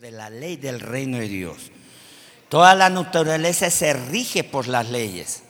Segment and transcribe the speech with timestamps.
[0.00, 1.72] de la ley del reino de Dios.
[2.48, 5.42] Toda la naturaleza se rige por las leyes.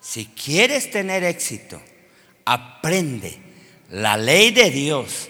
[0.00, 1.78] Si quieres tener éxito,
[2.46, 3.38] aprende
[3.90, 5.28] la ley de Dios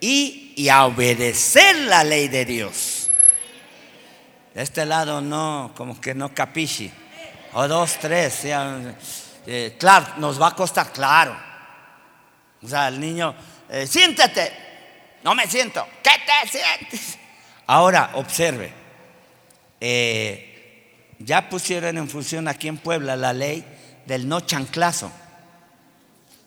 [0.00, 3.10] y, y a obedecer la ley de Dios.
[4.54, 6.90] De este lado no, como que no capichi.
[7.52, 8.40] O dos, tres.
[8.44, 11.38] Eh, claro, nos va a costar, claro.
[12.62, 13.34] O sea, el niño,
[13.68, 14.50] eh, siéntate.
[15.22, 15.86] No me siento.
[16.02, 17.18] ¿Qué te sientes?
[17.68, 18.72] Ahora, observe.
[19.78, 23.62] Eh, ya pusieron en función aquí en Puebla la ley
[24.06, 25.12] del no chanclazo.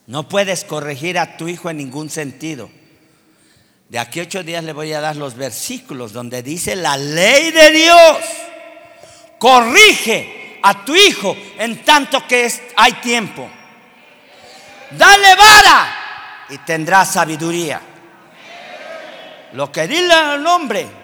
[0.08, 2.72] No puedes corregir a tu hijo en ningún sentido.
[3.88, 7.52] De aquí a ocho días le voy a dar los versículos donde dice la ley
[7.52, 8.18] de Dios.
[9.38, 13.48] Corrige a tu hijo en tanto que hay tiempo.
[14.90, 17.80] Dale vara y tendrás sabiduría.
[19.54, 21.01] Lo que dice el hombre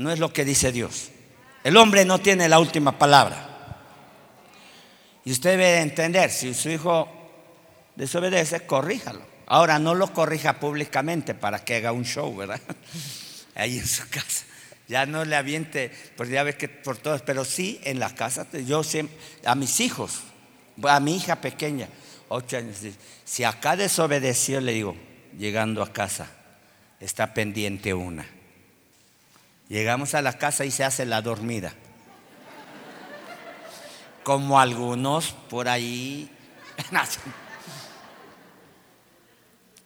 [0.00, 1.10] no es lo que dice Dios.
[1.62, 3.48] El hombre no tiene la última palabra.
[5.26, 7.06] Y usted debe entender, si su hijo
[7.96, 9.20] desobedece, corríjalo.
[9.46, 12.62] Ahora no lo corrija públicamente para que haga un show, ¿verdad?
[13.54, 14.46] Ahí en su casa.
[14.88, 18.46] Ya no le aviente, pues ya ve que por todos, pero sí en la casa,
[18.66, 20.20] yo siempre, a mis hijos,
[20.82, 21.88] a mi hija pequeña,
[22.28, 22.78] ocho años,
[23.26, 24.96] si acá desobedeció, le digo,
[25.38, 26.26] llegando a casa,
[27.00, 28.39] está pendiente una.
[29.70, 31.72] Llegamos a la casa y se hace la dormida.
[34.24, 36.28] Como algunos por ahí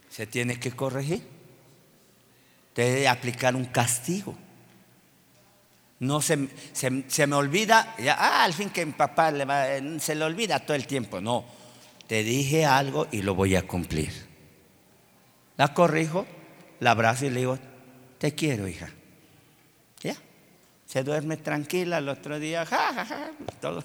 [0.08, 1.28] se tiene que corregir.
[2.74, 4.34] Debe aplicar un castigo.
[6.00, 9.66] No se, se, me olvida, ya, ah, al fin que mi papá le va,
[10.00, 11.20] se le olvida todo el tiempo.
[11.20, 11.44] No,
[12.06, 14.12] te dije algo y lo voy a cumplir.
[15.58, 16.26] La corrijo,
[16.80, 17.58] la abrazo y le digo,
[18.18, 18.88] te quiero, hija
[20.94, 22.64] se duerme tranquila, el otro día,
[23.60, 23.82] todo.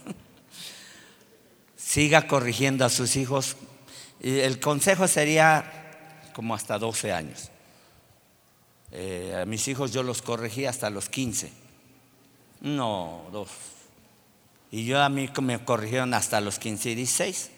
[1.75, 3.55] Siga corrigiendo a sus hijos.
[4.21, 7.49] el consejo sería como hasta 12 años.
[8.91, 11.51] Eh, a mis hijos yo los corregí hasta los 15.
[12.61, 13.49] No, dos.
[14.69, 17.49] Y yo a mí me corrigieron hasta los 15 y 16.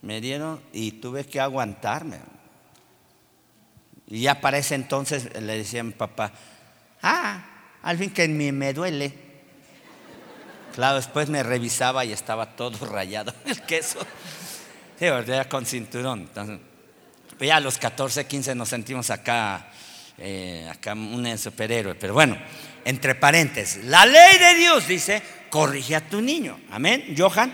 [0.00, 2.20] Me dieron y tuve que aguantarme.
[4.06, 6.32] Y ya para ese entonces le decía a mi papá,
[7.02, 7.50] ah,
[7.82, 9.12] al fin que mí me duele.
[10.74, 14.00] Claro, después me revisaba y estaba todo rayado el queso.
[14.98, 16.30] Sí, ya con cinturón.
[17.40, 19.68] ya a los 14, 15 nos sentimos acá,
[20.18, 21.94] eh, acá un superhéroe.
[21.96, 22.38] Pero bueno,
[22.84, 26.58] entre paréntesis, la ley de Dios dice, corrige a tu niño.
[26.70, 27.14] Amén.
[27.16, 27.52] Johan,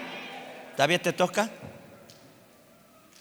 [0.77, 1.51] ¿todavía te toca?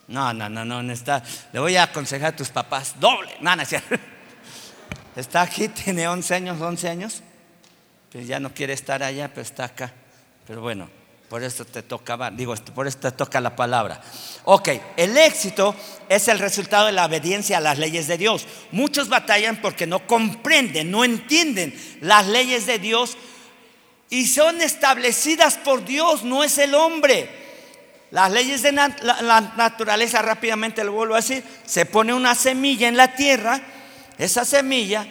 [0.07, 1.23] No, no, no, no, no está.
[1.51, 3.31] Le voy a aconsejar a tus papás doble.
[3.41, 3.63] No, no,
[5.17, 7.21] Está aquí, tiene 11 años, 11 años.
[8.11, 9.91] Pues ya no quiere estar allá, pero está acá.
[10.45, 10.89] Pero bueno,
[11.27, 13.99] por eso te tocaba, digo, por eso te toca la palabra.
[14.45, 15.75] Ok, el éxito
[16.07, 18.45] es el resultado de la obediencia a las leyes de Dios.
[18.71, 23.17] Muchos batallan porque no comprenden, no entienden las leyes de Dios
[24.09, 27.29] y son establecidas por Dios, no es el hombre.
[28.11, 32.95] Las leyes de la naturaleza, rápidamente lo vuelvo a decir, se pone una semilla en
[32.95, 33.61] la tierra
[34.17, 35.07] esa semilla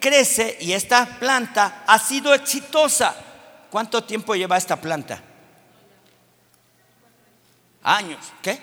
[0.00, 3.14] crece y esta planta ha sido exitosa.
[3.70, 5.22] ¿Cuánto tiempo lleva esta planta?
[7.82, 8.20] Años.
[8.42, 8.58] ¿Qué?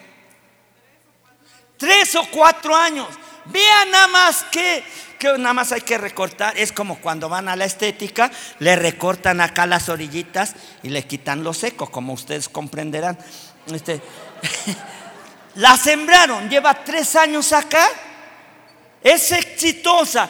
[1.77, 3.07] Tres o cuatro años.
[3.45, 4.83] Vean nada más que,
[5.19, 6.57] que nada más hay que recortar.
[6.57, 11.43] Es como cuando van a la estética, le recortan acá las orillitas y le quitan
[11.43, 13.17] lo seco, como ustedes comprenderán.
[13.67, 14.01] Este,
[15.55, 17.87] la sembraron, lleva tres años acá
[19.03, 20.29] es exitosa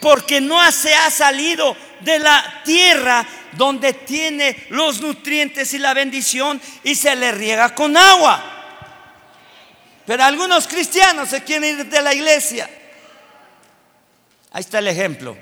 [0.00, 6.60] porque no se ha salido de la tierra donde tiene los nutrientes y la bendición
[6.82, 8.52] y se le riega con agua.
[10.04, 12.68] Pero algunos cristianos se quieren ir de la iglesia.
[14.52, 15.36] Ahí está el ejemplo.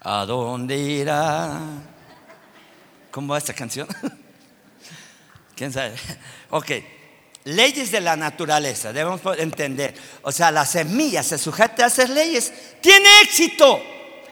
[0.00, 1.60] ¿A dónde irá?
[3.10, 3.88] ¿Cómo va esta canción?
[5.56, 5.96] ¿Quién sabe?
[6.50, 6.70] Ok
[7.46, 9.94] leyes de la naturaleza, debemos entender.
[10.22, 13.80] O sea, la semilla se sujeta a hacer leyes, tiene éxito.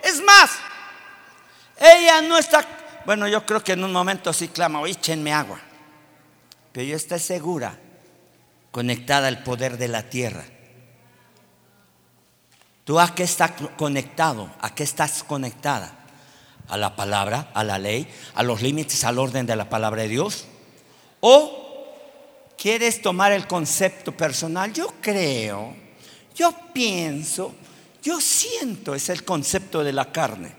[0.02, 0.50] Es más,
[1.78, 2.66] ella no está,
[3.06, 5.60] bueno, yo creo que en un momento sí clama, échenme agua.
[6.72, 7.78] Pero ella está segura,
[8.72, 10.44] conectada al poder de la tierra.
[12.82, 14.50] ¿Tú a qué estás conectado?
[14.60, 16.00] ¿A qué estás conectada?
[16.66, 20.08] ¿A la palabra, a la ley, a los límites, al orden de la palabra de
[20.08, 20.46] Dios?
[21.20, 21.63] ¿O
[22.64, 24.72] ¿Quieres tomar el concepto personal?
[24.72, 25.84] Yo creo
[26.34, 27.54] yo pienso,
[28.02, 30.52] yo siento, es el concepto de la carne.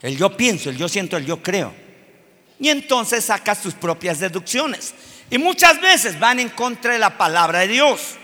[0.00, 1.74] El yo pienso, el yo siento, el yo creo.
[2.58, 4.94] Y entonces sacas tus propias deducciones.
[5.28, 8.16] Y muchas veces van en contra de la palabra de Dios.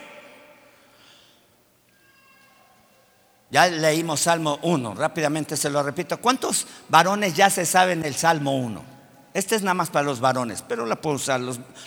[3.50, 6.18] Ya leímos Salmo 1, rápidamente se lo repito.
[6.18, 8.95] ¿Cuántos varones ya se saben el Salmo 1?
[9.36, 11.42] Este es nada más para los varones, pero la pueden usar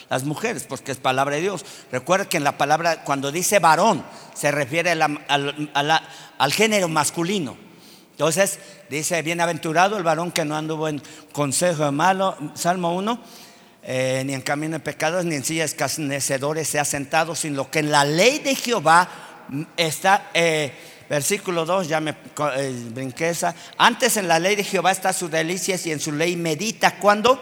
[0.07, 1.65] las mujeres porque es palabra de Dios.
[1.91, 4.05] Recuerda que en la palabra, cuando dice varón,
[4.35, 7.57] se refiere al género masculino.
[8.11, 8.59] Entonces,
[8.91, 11.01] dice, bienaventurado el varón que no anduvo en
[11.31, 13.19] consejo de malo, Salmo 1,
[13.81, 17.79] eh, ni en camino de pecados, ni en sillas escarnecedores se ha sentado, sino que
[17.79, 19.09] en la ley de Jehová
[19.75, 20.29] está...
[20.35, 20.71] Eh,
[21.09, 23.55] Versículo 2, ya me eh, brinqué esa.
[23.79, 26.97] Antes en la ley de Jehová está sus delicias y en su ley medita.
[26.97, 27.39] ¿Cuándo?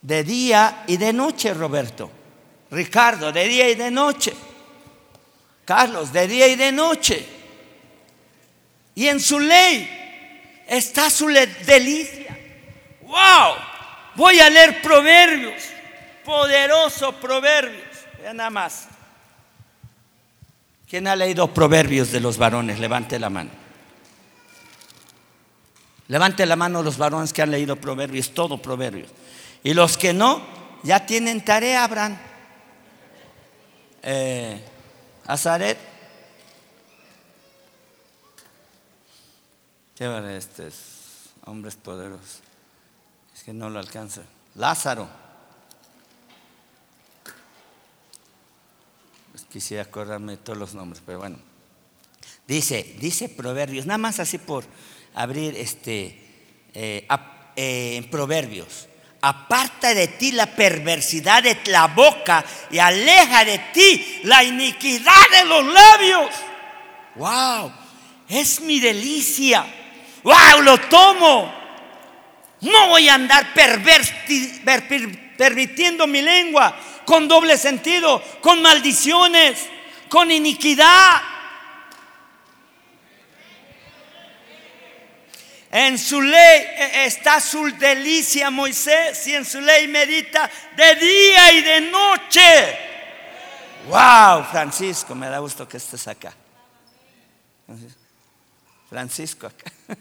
[0.00, 2.10] De día y de noche, Roberto.
[2.70, 4.32] Ricardo, de día y de noche.
[5.66, 7.26] Carlos, de día y de noche.
[8.94, 12.38] Y en su ley está su delicia.
[13.02, 13.54] ¡Wow!
[14.14, 15.62] Voy a leer proverbios.
[16.24, 17.84] Poderoso proverbios.
[18.22, 18.88] Vean nada más.
[20.94, 22.78] ¿Quién ha leído proverbios de los varones?
[22.78, 23.50] Levante la mano.
[26.06, 29.08] Levante la mano los varones que han leído proverbios, todo proverbios.
[29.64, 30.40] Y los que no,
[30.84, 32.16] ya tienen tarea, Abraham.
[34.04, 34.64] Eh,
[35.26, 35.78] Azaret.
[39.96, 40.74] Qué estos
[41.46, 42.38] hombres poderosos.
[43.34, 44.22] Es que no lo alcanza.
[44.54, 45.23] Lázaro.
[49.54, 51.38] Quisiera acordarme de todos los nombres, pero bueno.
[52.44, 54.64] Dice, dice Proverbios, nada más así por
[55.14, 56.18] abrir este
[56.74, 57.06] eh,
[57.54, 58.88] eh, en Proverbios.
[59.20, 65.44] Aparta de ti la perversidad de la boca y aleja de ti la iniquidad de
[65.44, 66.30] los labios.
[67.14, 67.72] ¡Wow!
[68.28, 69.64] Es mi delicia.
[70.24, 70.62] ¡Wow!
[70.62, 71.54] Lo tomo.
[72.60, 73.54] No voy a andar
[75.36, 79.66] permitiendo mi lengua con doble sentido, con maldiciones,
[80.08, 81.22] con iniquidad.
[85.70, 91.52] En su ley e, está su delicia Moisés y en su ley medita de día
[91.52, 92.78] y de noche.
[93.88, 96.32] Wow, Francisco, me da gusto que estés acá.
[98.88, 99.72] Francisco acá.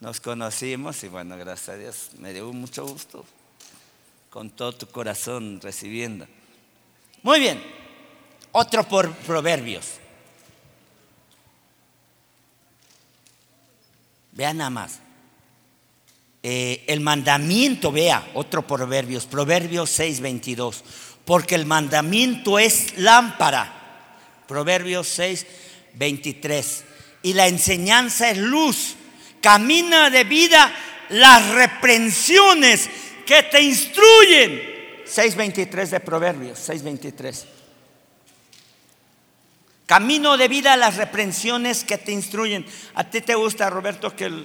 [0.00, 3.24] Nos conocimos y bueno, gracias a Dios, me dio mucho gusto
[4.30, 6.26] con todo tu corazón recibiendo.
[7.22, 7.62] Muy bien,
[8.52, 9.94] otro por proverbios.
[14.32, 15.00] Vean nada más.
[16.42, 20.84] Eh, el mandamiento, vea, otro proverbios, Proverbios 6, 22.
[21.24, 23.72] Porque el mandamiento es lámpara.
[24.46, 25.46] Proverbios 6,
[25.94, 26.84] 23.
[27.22, 28.94] Y la enseñanza es luz.
[29.40, 30.72] Camina de vida
[31.08, 32.88] las reprensiones
[33.26, 34.76] que te instruyen.
[35.04, 37.44] 6.23 de Proverbios, 6.23.
[39.86, 42.66] Camino de vida a las reprensiones que te instruyen.
[42.94, 44.44] ¿A ti te gusta, Roberto, que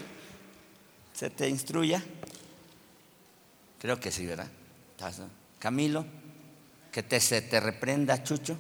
[1.13, 2.03] se te instruya?
[3.79, 4.47] Creo que sí, ¿verdad?
[5.57, 6.05] Camilo,
[6.91, 8.59] que te, se te reprenda, Chucho.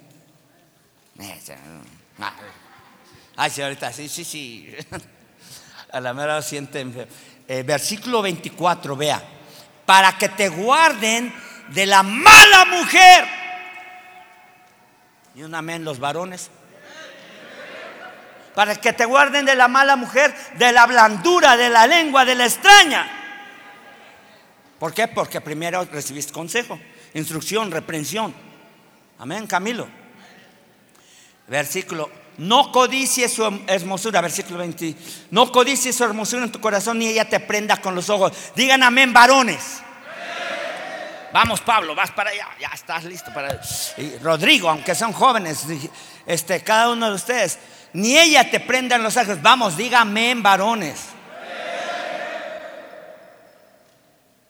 [3.35, 4.75] Ay, sí, ahorita sí, sí, sí.
[5.91, 6.85] A la mera siente.
[7.47, 9.40] Eh, versículo 24, vea
[9.85, 11.33] para que te guarden
[11.69, 13.25] de la mala mujer.
[15.35, 16.49] Y un amén los varones.
[18.55, 22.35] Para que te guarden de la mala mujer, de la blandura, de la lengua, de
[22.35, 23.09] la extraña.
[24.77, 25.07] ¿Por qué?
[25.07, 26.79] Porque primero recibiste consejo,
[27.13, 28.33] instrucción, reprensión.
[29.19, 29.87] Amén, Camilo.
[31.47, 34.95] Versículo no codicies su hermosura, versículo 20.
[35.31, 38.31] No codicies su hermosura en tu corazón ni ella te prenda con los ojos.
[38.55, 39.81] Digan amén, varones.
[41.33, 42.47] Vamos, Pablo, vas para allá.
[42.59, 43.61] Ya estás listo para.
[44.21, 45.65] Rodrigo, aunque son jóvenes,
[46.25, 47.59] este, cada uno de ustedes,
[47.93, 49.41] ni ella te prenda en los ojos.
[49.41, 51.07] Vamos, diga amén, varones.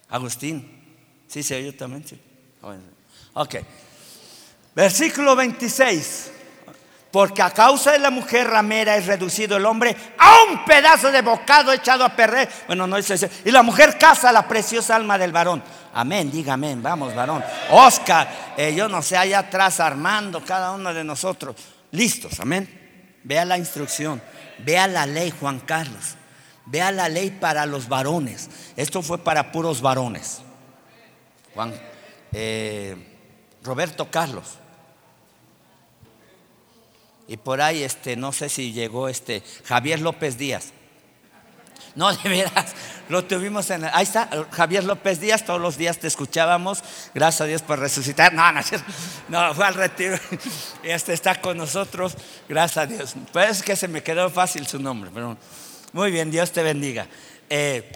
[0.10, 0.80] Agustín.
[1.28, 2.20] Sí, sí, yo también, sí.
[3.34, 3.56] Ok.
[4.76, 6.31] Versículo 26.
[7.12, 11.22] Porque a causa de la mujer ramera es reducido el hombre a un pedazo de
[11.22, 12.50] bocado echado a perder.
[12.68, 15.62] Bueno, no dice Y la mujer caza la preciosa alma del varón.
[15.94, 16.82] Amén, diga amén.
[16.82, 17.44] Vamos, varón.
[17.70, 21.56] Oscar, eh, yo no sé, allá atrás Armando, cada uno de nosotros.
[21.92, 23.20] Listos, amén.
[23.24, 24.22] Vea la instrucción.
[24.60, 26.16] Vea la ley, Juan Carlos.
[26.66, 28.50] Vea la ley para los varones.
[28.78, 30.42] Esto fue para puros varones.
[31.54, 31.74] Juan,
[32.32, 32.96] eh,
[33.64, 34.61] Roberto Carlos.
[37.32, 40.74] Y por ahí este, no sé si llegó este Javier López Díaz.
[41.96, 42.74] No, de veras,
[43.08, 43.86] lo tuvimos en.
[43.86, 46.84] Ahí está, Javier López Díaz, todos los días te escuchábamos.
[47.14, 48.34] Gracias a Dios por resucitar.
[48.34, 48.62] No, no,
[49.30, 50.18] no fue al retiro.
[50.84, 52.18] Este está con nosotros,
[52.50, 53.16] gracias a Dios.
[53.32, 55.38] Pues que se me quedó fácil su nombre, pero
[55.94, 57.08] muy bien, Dios te bendiga.
[57.50, 57.92] Eh,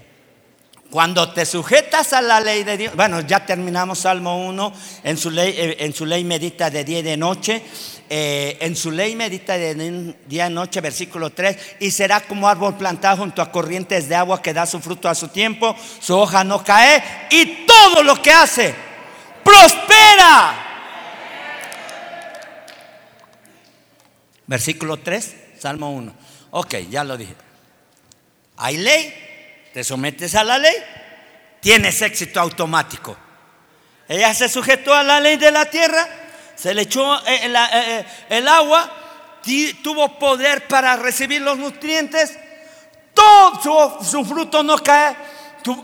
[0.89, 4.73] cuando te sujetas a la ley de Dios, bueno, ya terminamos Salmo 1,
[5.03, 7.63] en su ley, eh, en su ley medita de día y de noche,
[8.09, 12.75] eh, en su ley medita de día y noche, versículo 3, y será como árbol
[12.77, 16.43] plantado junto a corrientes de agua que da su fruto a su tiempo, su hoja
[16.43, 18.75] no cae, y todo lo que hace
[19.43, 20.61] prospera.
[24.47, 26.13] Versículo 3, Salmo 1.
[26.51, 27.35] Ok, ya lo dije.
[28.57, 30.75] Hay ley, te sometes a la ley,
[31.59, 33.17] tienes éxito automático.
[34.07, 36.07] Ella se sujetó a la ley de la tierra,
[36.55, 38.89] se le echó eh, eh, eh, el agua,
[39.83, 42.37] tuvo poder para recibir los nutrientes,
[43.13, 45.15] todo su, fruto no cae,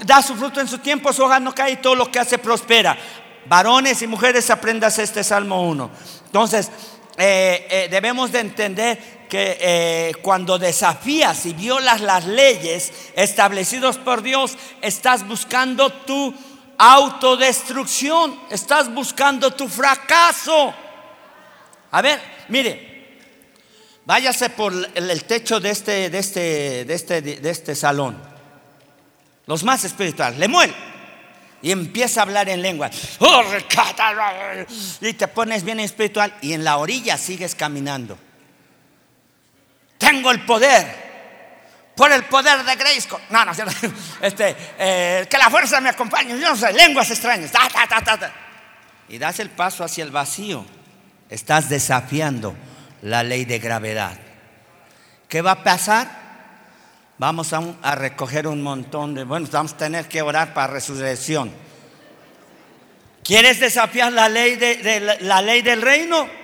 [0.06, 2.38] da su fruto en su tiempo, su hoja no cae y todo lo que hace
[2.38, 2.98] prospera.
[3.46, 5.92] Varones y mujeres, aprendas este Salmo 1.
[6.26, 6.72] Entonces,
[7.18, 15.92] debemos de entender que cuando desafías y violas las leyes establecidas por Dios, estás buscando
[15.92, 16.34] tu
[16.82, 20.74] autodestrucción, estás buscando tu fracaso.
[21.92, 22.20] A ver,
[22.50, 23.20] mire,
[24.06, 28.22] váyase por el, techo de este, de, este, de, este, de este salón,
[29.46, 30.74] los más espirituales, le muere
[31.62, 32.90] y empieza a hablar en lengua.
[35.02, 38.18] Y te pones bien espiritual y en la orilla sigues caminando
[40.02, 41.01] tengo el poder.
[41.96, 43.08] Por el poder de Grace.
[43.30, 43.52] No, no,
[44.22, 46.40] este, eh, que la fuerza me acompañe.
[46.40, 47.52] Yo no sé, lenguas extrañas.
[49.10, 50.66] y das el paso hacia el vacío.
[51.30, 52.56] Estás desafiando
[53.02, 54.18] la ley de gravedad.
[55.28, 56.22] ¿Qué va a pasar?
[57.18, 59.24] Vamos a, recoger un montón de...
[59.24, 61.54] Bueno, vamos a tener que orar para resurrección.
[63.24, 66.41] ¿Quieres desafiar la ley, de la ley del reino?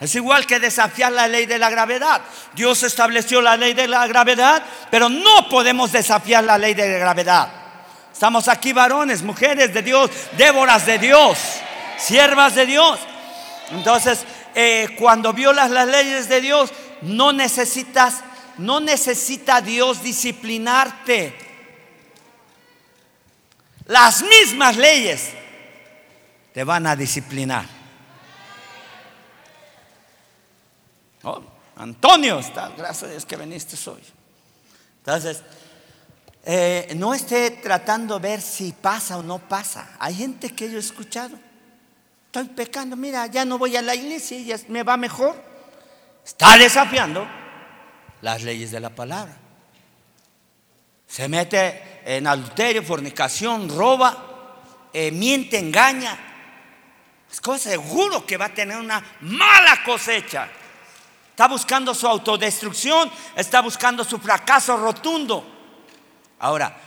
[0.00, 2.22] Es igual que desafiar la ley de la gravedad.
[2.54, 6.98] Dios estableció la ley de la gravedad, pero no podemos desafiar la ley de la
[6.98, 7.52] gravedad.
[8.10, 11.38] Estamos aquí varones, mujeres de Dios, déboras de Dios,
[11.98, 12.98] siervas de Dios.
[13.72, 18.22] Entonces, eh, cuando violas las leyes de Dios, no necesitas,
[18.56, 21.36] no necesita Dios disciplinarte.
[23.84, 25.30] Las mismas leyes
[26.54, 27.79] te van a disciplinar.
[31.22, 31.42] Oh,
[31.76, 34.00] Antonio, está, gracias a Dios que viniste hoy.
[34.98, 35.42] Entonces,
[36.44, 39.96] eh, no esté tratando de ver si pasa o no pasa.
[39.98, 41.38] Hay gente que yo he escuchado.
[42.26, 45.34] Estoy pecando, mira, ya no voy a la iglesia y ya me va mejor.
[46.24, 47.26] Está desafiando
[48.22, 49.36] las leyes de la palabra.
[51.06, 54.60] Se mete en adulterio, fornicación, roba,
[54.92, 56.18] eh, miente, engaña.
[57.30, 60.48] Es cosa seguro que va a tener una mala cosecha.
[61.40, 65.42] Está buscando su autodestrucción, está buscando su fracaso rotundo.
[66.38, 66.78] Ahora,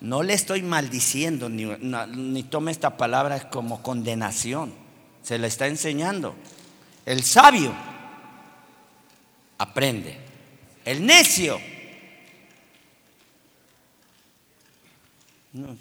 [0.00, 4.72] no le estoy maldiciendo, ni, tome esta palabra como condenación.
[5.22, 6.34] Se le está enseñando.
[7.04, 7.74] El sabio
[9.58, 10.18] aprende.
[10.82, 11.60] El necio.
[15.52, 15.76] No,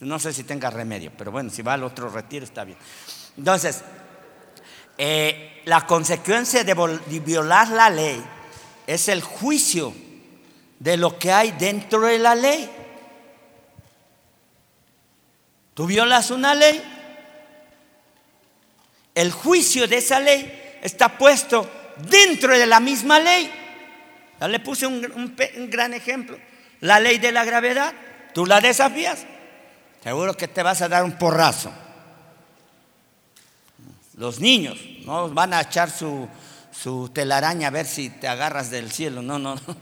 [0.00, 2.78] no sé si tenga remedio, pero bueno, si va al otro retiro está bien.
[3.36, 3.84] Entonces,
[5.02, 6.74] eh, la consecuencia de
[7.24, 8.22] violar la ley
[8.86, 9.94] es el juicio
[10.78, 12.68] de lo que hay dentro de la ley.
[15.72, 16.82] Tú violas una ley,
[19.14, 23.50] el juicio de esa ley está puesto dentro de la misma ley.
[24.38, 26.38] Ya le puse un, un gran ejemplo.
[26.80, 27.94] La ley de la gravedad,
[28.34, 29.24] tú la desafías,
[30.02, 31.72] seguro que te vas a dar un porrazo
[34.20, 36.28] los niños, no van a echar su,
[37.14, 39.76] telaraña a ver si te agarras del cielo, no, no, no.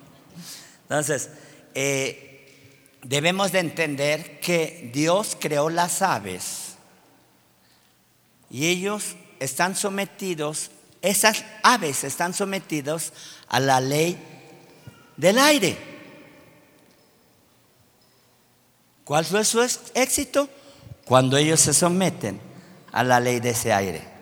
[0.83, 1.30] Entonces,
[1.75, 6.76] eh, debemos de entender que Dios creó las aves
[8.49, 10.71] y ellos están sometidos,
[11.02, 13.12] esas aves están sometidos
[13.49, 14.16] a la ley
[15.16, 15.76] del aire.
[19.02, 19.61] ¿Cuál fue su
[19.95, 20.49] éxito?
[21.04, 22.40] Cuando ellos se someten
[22.92, 24.17] a la ley de ese aire.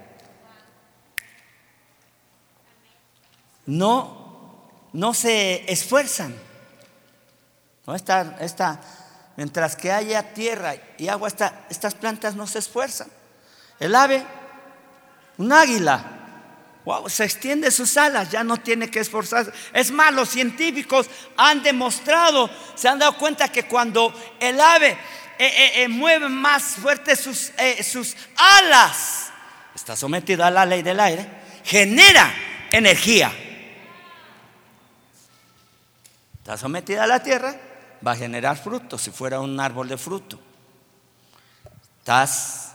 [3.66, 6.34] No, no se esfuerzan.
[7.86, 7.94] ¿No?
[7.94, 8.80] Esta,
[9.36, 11.28] mientras que haya tierra y agua,
[11.68, 13.08] estas plantas no se esfuerzan.
[13.78, 14.24] El ave,
[15.38, 16.16] un águila,
[16.86, 19.50] Wow, se extiende sus alas, ya no tiene que esforzarse.
[19.72, 24.96] Es más, los científicos han demostrado, se han dado cuenta que cuando el ave eh,
[25.38, 27.50] eh, eh, mueve más fuerte sus,
[27.82, 29.32] sus alas,
[29.74, 31.28] está sometido a la ley del aire,
[31.64, 32.32] genera
[32.70, 33.32] energía.
[36.46, 37.56] Está sometida a la tierra,
[38.06, 40.38] va a generar fruto si fuera un árbol de fruto.
[41.98, 42.70] Estás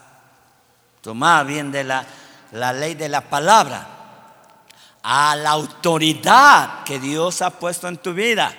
[0.99, 2.05] tomada bien de la,
[2.51, 3.87] la ley de la palabra
[5.01, 8.53] a la autoridad que Dios ha puesto en tu vida.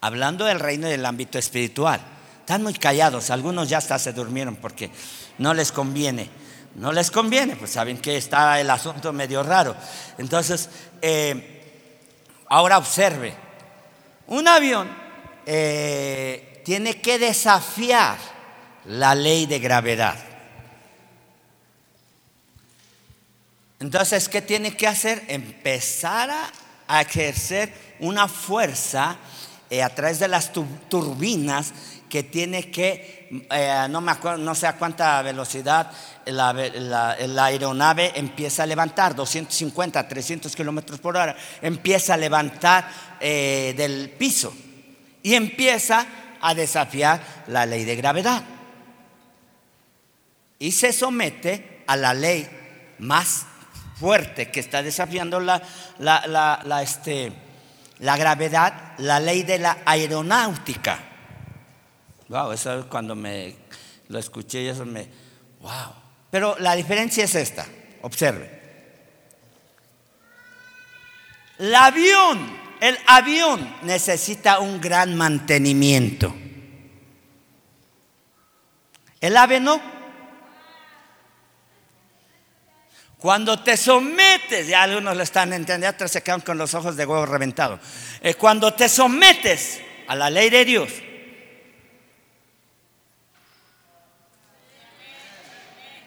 [0.00, 2.00] Hablando del reino y del ámbito espiritual.
[2.40, 4.90] Están muy callados, algunos ya hasta se durmieron porque
[5.36, 6.30] no les conviene.
[6.76, 9.76] No les conviene, pues saben que está el asunto medio raro.
[10.16, 10.70] Entonces,
[11.02, 13.51] eh, ahora observe,
[14.26, 14.88] un avión
[15.46, 18.18] eh, tiene que desafiar
[18.84, 20.16] la ley de gravedad.
[23.80, 25.24] Entonces, ¿qué tiene que hacer?
[25.26, 29.16] Empezar a, ejercer una fuerza
[29.70, 31.72] eh, a través de las turbinas
[32.08, 35.90] que tiene que, eh, no me acuerdo, no sé a cuánta velocidad
[36.26, 42.86] la, aeronave empieza a levantar, 250, 300 kilómetros por hora, empieza a levantar
[43.18, 44.52] eh, del piso
[45.22, 46.06] y empieza
[46.42, 48.42] a desafiar la ley de gravedad.
[50.58, 52.48] Y se somete a la ley
[52.98, 53.46] más
[53.98, 55.62] fuerte que está desafiando la,
[55.98, 57.32] la, este,
[58.00, 61.11] la gravedad, la ley de la aeronáutica.
[62.32, 63.54] Wow, eso cuando me
[64.08, 65.06] lo escuché, eso me,
[65.60, 65.92] wow.
[66.30, 67.66] Pero la diferencia es esta,
[68.00, 68.50] observe.
[71.58, 76.34] El avión, el avión necesita un gran mantenimiento.
[79.20, 79.78] El ave no.
[83.18, 87.04] Cuando te sometes, ya algunos lo están entendiendo, otros se quedan con los ojos de
[87.04, 87.78] huevo reventado.
[88.22, 90.90] Eh, cuando te sometes a la ley de Dios,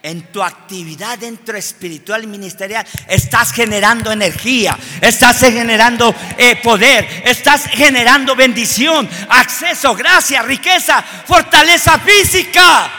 [0.05, 7.65] en tu actividad dentro espiritual y ministerial, estás generando energía, estás generando eh, poder, estás
[7.67, 12.89] generando bendición, acceso, gracia, riqueza, fortaleza física,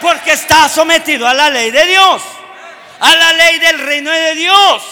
[0.00, 2.22] porque estás sometido a la ley de Dios
[3.02, 4.82] a la ley del reino de Dios.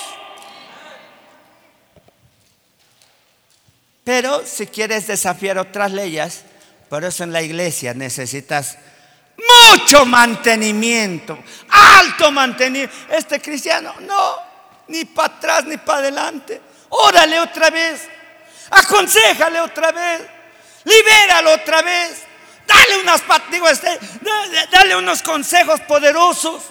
[4.02, 6.42] Pero si quieres desafiar otras leyes,
[6.88, 8.78] por eso en la iglesia necesitas
[9.48, 12.94] mucho mantenimiento, alto mantenimiento.
[13.10, 14.36] Este cristiano, no,
[14.88, 16.60] ni para atrás ni para adelante.
[16.90, 18.08] Órale otra vez,
[18.70, 20.22] aconsejale otra vez,
[20.84, 22.22] libéralo otra vez,
[22.66, 23.98] dale unas digo, este,
[24.70, 26.62] dale unos consejos poderosos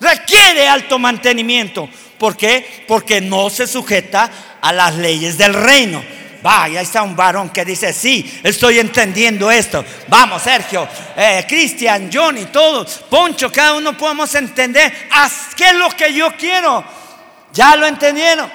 [0.00, 1.88] requiere alto mantenimiento.
[2.18, 2.84] ¿Por qué?
[2.86, 6.02] Porque no se sujeta a las leyes del reino.
[6.42, 9.84] Vaya, está un varón que dice, sí, estoy entendiendo esto.
[10.08, 14.92] Vamos, Sergio, eh, Cristian, Johnny, todos, Poncho, cada uno podemos entender
[15.56, 16.84] qué es lo que yo quiero.
[17.52, 18.50] ¿Ya lo entendieron?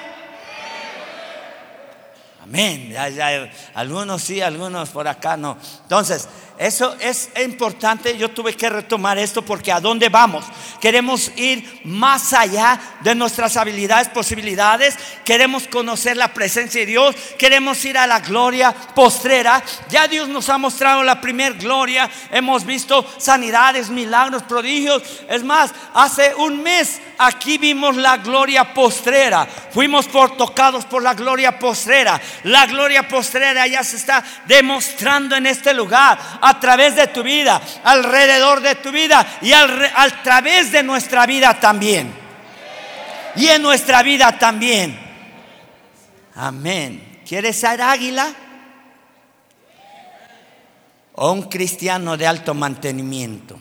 [2.42, 2.90] Amén.
[2.90, 5.58] Ya, algunos sí, algunos por acá no.
[5.82, 8.16] Entonces, eso es importante.
[8.16, 10.44] Yo tuve que retomar esto porque a dónde vamos.
[10.80, 14.96] Queremos ir más allá de nuestras habilidades, posibilidades.
[15.24, 17.16] Queremos conocer la presencia de Dios.
[17.38, 19.64] Queremos ir a la gloria postrera.
[19.88, 22.08] Ya Dios nos ha mostrado la primer gloria.
[22.30, 25.02] Hemos visto sanidades, milagros, prodigios.
[25.28, 29.44] Es más, hace un mes aquí vimos la gloria postrera.
[29.72, 32.20] Fuimos por tocados por la gloria postrera.
[32.44, 37.58] La gloria postrera ya se está demostrando en este lugar a través de tu vida,
[37.84, 42.12] alrededor de tu vida y a través de nuestra vida también.
[43.34, 44.98] Y en nuestra vida también.
[46.34, 47.22] Amén.
[47.26, 48.30] ¿Quieres ser águila?
[51.14, 53.58] O un cristiano de alto mantenimiento.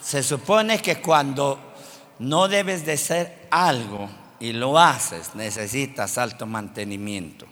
[0.00, 1.74] Se supone que cuando
[2.18, 4.08] no debes de ser algo
[4.40, 7.46] y lo haces, necesitas alto mantenimiento.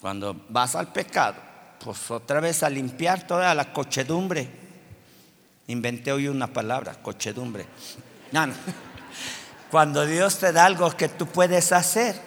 [0.00, 1.49] Cuando vas al pecado,
[1.82, 4.48] pues otra vez a limpiar toda la cochedumbre.
[5.66, 7.66] Inventé hoy una palabra, cochedumbre.
[9.70, 12.20] Cuando Dios te da algo que tú puedes hacer,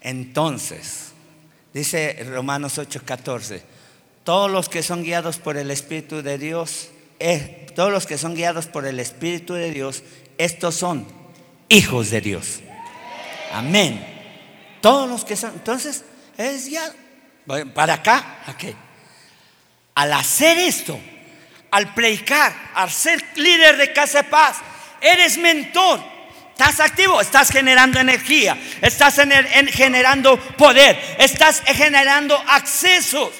[0.00, 1.12] entonces,
[1.72, 3.62] dice Romanos 8:14,
[4.24, 6.88] todos los que son guiados por el Espíritu de Dios,
[7.18, 10.02] eh, todos los que son guiados por el Espíritu de Dios,
[10.38, 11.06] estos son
[11.68, 12.60] hijos de Dios.
[13.52, 14.04] Amén.
[14.80, 16.04] Todos los que son, entonces,
[16.36, 16.94] es ya
[17.74, 18.74] para acá, qué?
[19.94, 20.98] Al hacer esto,
[21.70, 24.58] al predicar, al ser líder de Casa Paz,
[25.00, 26.18] eres mentor,
[26.58, 29.14] Estás activo, estás generando energía, estás
[29.70, 33.30] generando poder, estás generando accesos.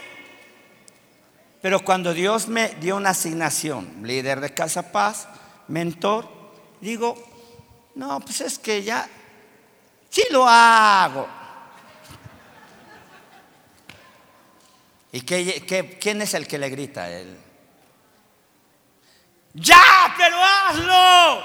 [1.60, 5.26] Pero cuando Dios me dio una asignación, líder de Casa Paz,
[5.66, 6.30] mentor,
[6.80, 7.20] digo,
[7.96, 9.08] no, pues es que ya,
[10.10, 11.28] sí lo hago.
[15.12, 17.36] ¿Y qué, quién es el que le grita a él?
[19.54, 21.44] Ya, pero hazlo.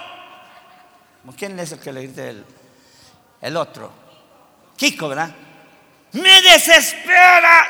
[1.37, 2.45] ¿Quién es el que le grita el,
[3.41, 3.91] el otro?
[4.75, 5.33] Kiko, ¿verdad?
[6.11, 7.67] Me desesperas.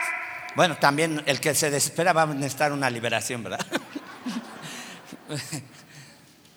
[0.55, 3.65] Bueno, también el que se desespera va a necesitar una liberación, ¿verdad?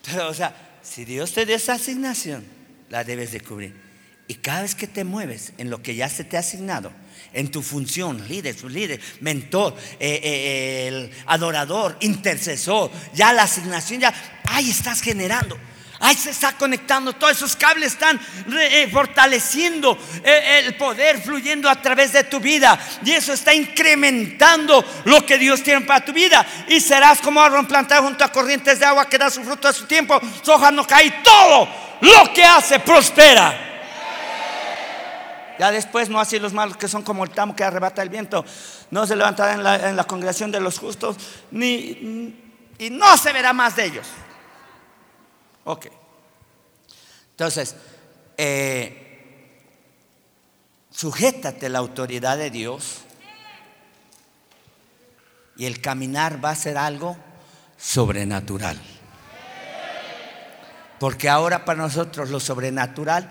[0.05, 2.45] Pero, o sea, si Dios te dio esa asignación,
[2.89, 3.79] la debes de cubrir.
[4.27, 6.91] Y cada vez que te mueves en lo que ya se te ha asignado,
[7.33, 14.01] en tu función, líder, su líder, mentor, eh, eh, el adorador, intercesor, ya la asignación,
[14.01, 14.13] ya,
[14.45, 15.57] ahí estás generando.
[15.99, 18.19] Ahí se está conectando, todos esos cables están
[18.59, 22.79] eh, fortaleciendo eh, el poder fluyendo a través de tu vida.
[23.03, 26.45] Y eso está incrementando lo que Dios tiene para tu vida.
[26.67, 29.73] Y serás como árbol plantado junto a corrientes de agua que da su fruto a
[29.73, 31.21] su tiempo, su hoja no cae.
[31.23, 31.67] Todo
[32.01, 33.63] lo que hace prospera.
[35.59, 38.45] Ya después no así los malos que son como el tamo que arrebata el viento.
[38.91, 41.17] No se levantará en la, en la congregación de los justos,
[41.51, 42.35] ni,
[42.77, 44.07] y no se verá más de ellos.
[45.63, 45.87] Ok.
[47.31, 47.75] Entonces,
[48.37, 49.63] eh,
[50.91, 53.01] sujétate la autoridad de Dios
[55.55, 57.17] y el caminar va a ser algo
[57.77, 58.79] sobrenatural.
[60.99, 63.29] Porque ahora para nosotros lo sobrenatural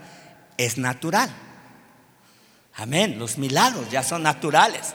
[0.57, 1.31] es natural.
[2.77, 3.19] Amén.
[3.19, 4.95] Los milagros ya son naturales.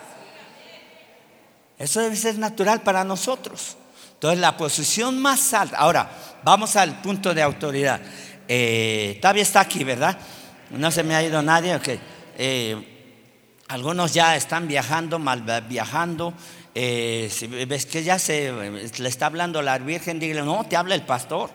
[1.77, 3.77] Eso debe ser natural para nosotros.
[4.13, 5.77] Entonces la posición más alta.
[5.77, 6.09] Ahora,
[6.43, 7.99] vamos al punto de autoridad.
[8.47, 10.17] Eh, está aquí, ¿verdad?
[10.69, 11.75] No se me ha ido nadie.
[11.75, 11.99] Okay.
[12.37, 12.87] Eh,
[13.67, 16.33] algunos ya están viajando, mal viajando.
[16.75, 18.51] Eh, si ves que ya se
[18.97, 21.49] le está hablando la Virgen, dile, no, te habla el pastor.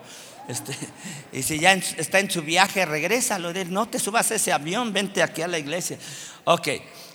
[0.47, 0.73] Este,
[1.31, 3.37] y si ya está en su viaje, regresa.
[3.39, 5.97] No te subas a ese avión, vente aquí a la iglesia.
[6.45, 6.69] Ok,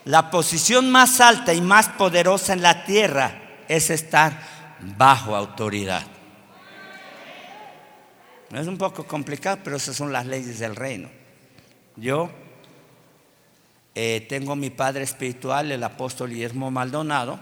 [0.05, 6.03] la posición más alta y más poderosa en la tierra es estar bajo autoridad.
[8.53, 11.09] Es un poco complicado, pero esas son las leyes del reino.
[11.97, 12.31] Yo
[13.95, 17.41] eh, tengo mi padre espiritual, el apóstol Guillermo Maldonado,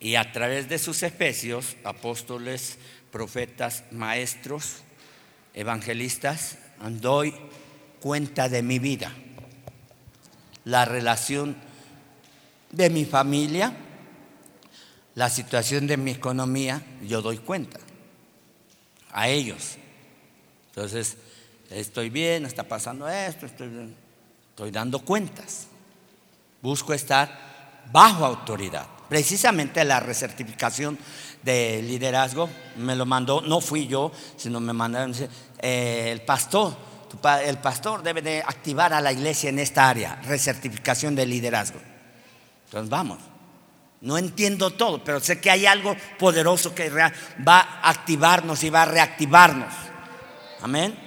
[0.00, 2.78] y a través de sus especios, apóstoles,
[3.12, 4.78] profetas, maestros,
[5.54, 6.58] evangelistas,
[7.00, 7.32] doy
[8.00, 9.12] cuenta de mi vida,
[10.64, 11.56] la relación
[12.70, 13.72] de mi familia,
[15.14, 17.78] la situación de mi economía, yo doy cuenta
[19.12, 19.76] a ellos.
[20.68, 21.18] Entonces,
[21.70, 23.94] estoy bien, está pasando esto, estoy,
[24.48, 25.66] estoy dando cuentas.
[26.62, 28.86] Busco estar bajo autoridad.
[29.12, 30.98] Precisamente la recertificación
[31.42, 32.48] de liderazgo
[32.78, 35.14] me lo mandó, no fui yo, sino me mandaron
[35.58, 36.74] eh, el pastor.
[37.44, 41.78] El pastor debe de activar a la iglesia en esta área, recertificación de liderazgo.
[42.64, 43.18] Entonces vamos.
[44.00, 47.12] No entiendo todo, pero sé que hay algo poderoso que va
[47.46, 49.74] a activarnos y va a reactivarnos.
[50.62, 50.98] Amén.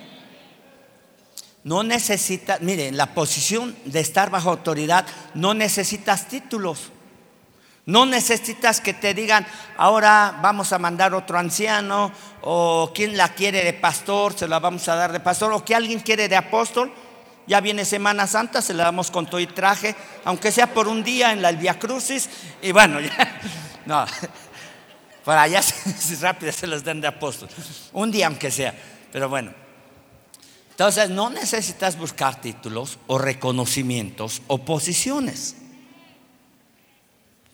[1.64, 6.92] No necesitas, miren, la posición de estar bajo autoridad, no necesitas títulos.
[7.86, 9.46] No necesitas que te digan,
[9.78, 14.88] ahora vamos a mandar otro anciano, o quien la quiere de pastor, se la vamos
[14.88, 16.92] a dar de pastor, o que alguien quiere de apóstol.
[17.46, 21.04] Ya viene Semana Santa, se la damos con todo y traje, aunque sea por un
[21.04, 22.28] día en la Via Crucis.
[22.60, 23.40] Y bueno, ya,
[23.86, 24.04] no,
[25.24, 25.62] para allá
[26.22, 27.50] rápido se los den de apóstol.
[27.94, 28.74] Un día aunque sea,
[29.12, 29.54] pero bueno.
[30.72, 35.56] Entonces no necesitas buscar títulos o reconocimientos o posiciones.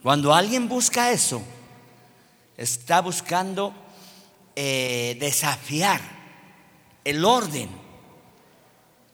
[0.03, 1.43] Cuando alguien busca eso,
[2.57, 3.73] está buscando
[4.55, 6.01] eh, desafiar
[7.03, 7.69] el orden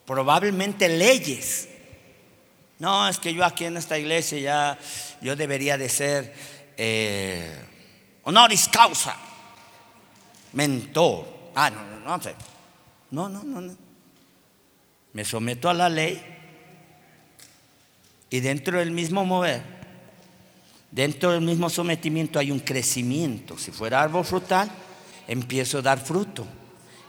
[0.08, 1.67] probablemente leyes.
[2.80, 4.80] No, es que yo aquí en esta iglesia ya,
[5.21, 6.34] yo debería de ser
[6.78, 7.54] eh,
[8.23, 9.15] honoris causa,
[10.54, 11.52] mentor.
[11.56, 12.17] Ah, no, no, no,
[13.12, 13.78] no, no, no, no.
[15.12, 16.23] Me someto a la ley
[18.30, 19.63] y dentro del mismo mover,
[20.91, 23.58] dentro del mismo sometimiento hay un crecimiento.
[23.58, 24.69] Si fuera árbol frutal,
[25.28, 26.45] empiezo a dar fruto,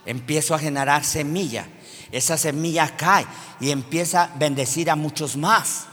[0.06, 1.66] empiezo a generar semilla
[2.10, 3.26] esa semilla cae
[3.60, 5.86] y empieza a bendecir a muchos más.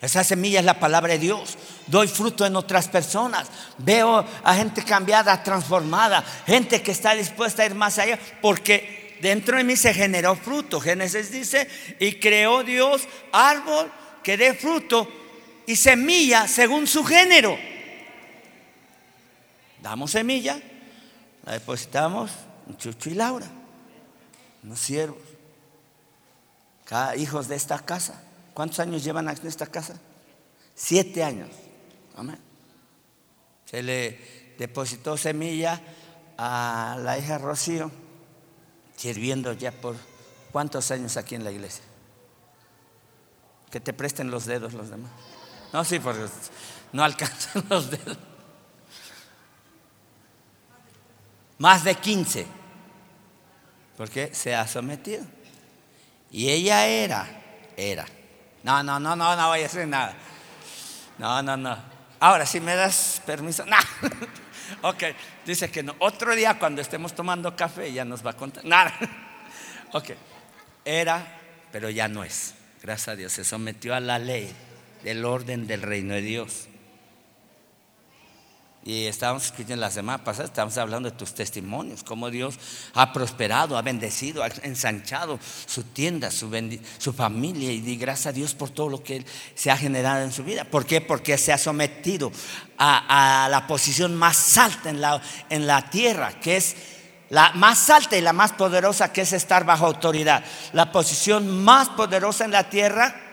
[0.00, 1.56] Esa semilla es la palabra de Dios.
[1.86, 3.48] Doy fruto en otras personas.
[3.78, 9.56] Veo a gente cambiada, transformada, gente que está dispuesta a ir más allá porque dentro
[9.56, 10.78] de mí se generó fruto.
[10.78, 13.90] Génesis dice, y creó Dios árbol
[14.22, 15.08] que dé fruto
[15.66, 17.56] y semilla según su género.
[19.82, 20.60] Damos semilla,
[21.44, 22.30] la depositamos
[22.68, 23.46] en Chucho y Laura,
[24.62, 25.18] unos siervos,
[27.16, 28.22] hijos de esta casa.
[28.54, 29.94] ¿Cuántos años llevan en esta casa?
[30.74, 31.50] Siete años.
[32.16, 32.38] Amén.
[33.64, 35.80] Se le depositó semilla
[36.38, 37.90] a la hija Rocío,
[38.96, 39.96] sirviendo ya por
[40.52, 41.84] cuántos años aquí en la iglesia.
[43.70, 45.10] Que te presten los dedos los demás.
[45.74, 46.28] No, sí, porque
[46.92, 48.16] no alcanzan los dedos.
[51.58, 52.46] Más de 15.
[53.96, 55.24] Porque se ha sometido.
[56.30, 57.26] Y ella era,
[57.76, 58.06] era.
[58.62, 60.14] No, no, no, no, no voy a hacer nada.
[61.18, 61.76] No, no, no.
[62.20, 63.64] Ahora, si me das permiso.
[64.80, 64.88] No.
[64.90, 65.02] ok,
[65.44, 65.96] dice que no.
[65.98, 68.64] Otro día cuando estemos tomando café ya nos va a contar.
[68.64, 68.94] Nada.
[69.92, 70.10] ok,
[70.84, 71.26] era,
[71.72, 72.54] pero ya no es.
[72.80, 74.54] Gracias a Dios, se sometió a la ley
[75.04, 76.68] del orden del reino de Dios.
[78.86, 82.58] Y estábamos escuchando la semana pasada, estábamos hablando de tus testimonios, cómo Dios
[82.92, 86.50] ha prosperado, ha bendecido, ha ensanchado su tienda, su,
[86.98, 87.72] su familia.
[87.72, 90.64] Y di gracias a Dios por todo lo que se ha generado en su vida.
[90.64, 91.00] ¿Por qué?
[91.00, 92.30] Porque se ha sometido
[92.76, 96.76] a, la posición más alta en la, en la tierra, que es
[97.30, 100.44] la más alta y la más poderosa, que es estar bajo autoridad.
[100.74, 103.23] La posición más poderosa en la tierra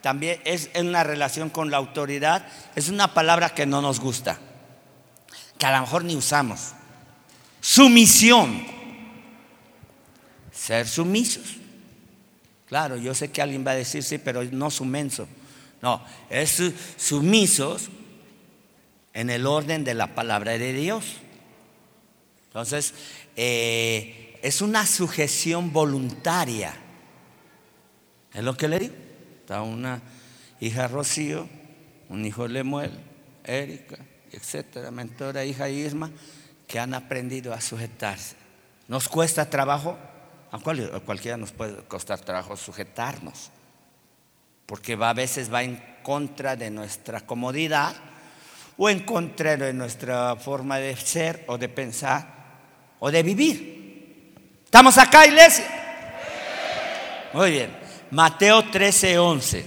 [0.00, 2.46] también es una relación con la autoridad.
[2.76, 4.38] Es una palabra que no nos gusta
[5.58, 6.72] que a lo mejor ni usamos.
[7.60, 8.64] Sumisión.
[10.52, 11.56] Ser sumisos.
[12.66, 15.26] Claro, yo sé que alguien va a decir sí, pero no sumenso.
[15.82, 16.62] No, es
[16.96, 17.88] sumisos
[19.12, 21.04] en el orden de la palabra de Dios.
[22.46, 22.94] Entonces,
[23.36, 26.74] eh, es una sujeción voluntaria.
[28.32, 28.94] Es lo que le digo.
[29.48, 30.02] Está una
[30.60, 31.48] hija Rocío,
[32.10, 32.92] un hijo Lemuel,
[33.44, 33.96] Erika,
[34.30, 36.10] etcétera, mentora, hija Isma,
[36.66, 38.36] que han aprendido a sujetarse.
[38.88, 39.96] Nos cuesta trabajo,
[40.52, 43.50] a, cualquiera nos puede costar trabajo sujetarnos,
[44.66, 47.96] porque va, a veces va en contra de nuestra comodidad
[48.76, 52.26] o en contra de nuestra forma de ser o de pensar
[52.98, 54.34] o de vivir.
[54.66, 55.64] ¿Estamos acá, iglesia?
[57.32, 57.87] Muy bien.
[58.10, 59.66] Mateo 13, 11.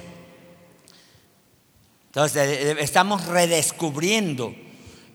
[2.07, 4.53] Entonces, estamos redescubriendo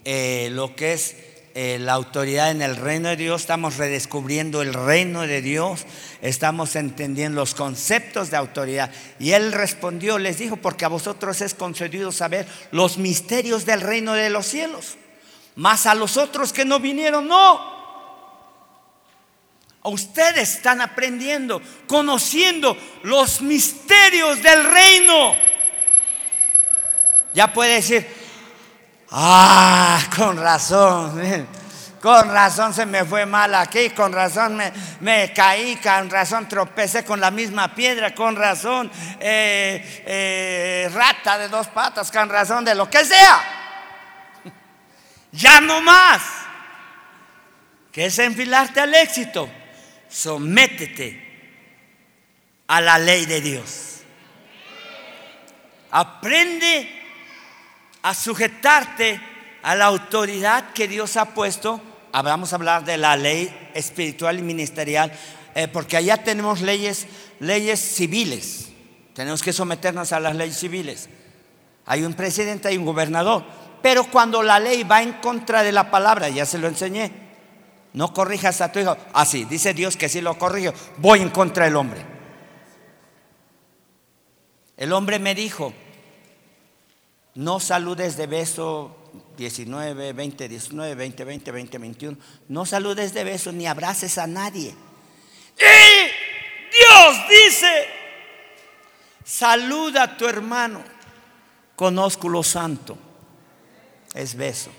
[0.04, 1.16] eh, lo que es
[1.54, 5.84] eh, la autoridad en el reino de Dios, estamos redescubriendo el reino de Dios,
[6.22, 8.90] estamos entendiendo los conceptos de autoridad.
[9.18, 14.12] Y él respondió, les dijo, porque a vosotros es concedido saber los misterios del reino
[14.12, 14.96] de los cielos,
[15.56, 17.75] mas a los otros que no vinieron, no.
[19.86, 25.36] Ustedes están aprendiendo, conociendo los misterios del reino.
[27.32, 28.06] Ya puede decir,
[29.10, 31.46] ah, con razón,
[32.00, 34.60] con razón se me fue mal aquí, con razón
[35.00, 41.48] me, caí, con razón tropecé con la misma piedra, con razón eh, eh, rata de
[41.48, 43.62] dos patas, con razón de lo que sea.
[45.32, 46.22] Ya no más.
[47.92, 49.50] Que es enfilarte al éxito.
[50.08, 51.26] Sométete
[52.66, 54.00] a la ley de Dios.
[55.90, 56.88] Aprende
[58.02, 59.20] a sujetarte
[59.62, 61.80] a la autoridad que Dios ha puesto.
[62.12, 65.12] Vamos a hablar de la ley espiritual y ministerial,
[65.54, 67.06] eh, porque allá tenemos leyes,
[67.40, 68.68] leyes civiles.
[69.14, 71.08] Tenemos que someternos a las leyes civiles.
[71.84, 73.44] Hay un presidente, hay un gobernador.
[73.82, 77.12] Pero cuando la ley va en contra de la palabra, ya se lo enseñé,
[77.96, 78.94] no corrijas a tu hijo.
[79.14, 82.04] Así, ah, dice Dios que si lo corrijo, voy en contra del hombre.
[84.76, 85.72] El hombre me dijo,
[87.34, 88.94] no saludes de beso
[89.38, 92.18] 19, 20, 19, 20, 20, 20, 21.
[92.48, 94.74] No saludes de beso ni abraces a nadie.
[95.58, 96.06] Y
[96.70, 97.86] Dios dice,
[99.24, 100.96] saluda a tu hermano
[101.76, 102.96] Conozco lo santo.
[104.14, 104.70] Es beso.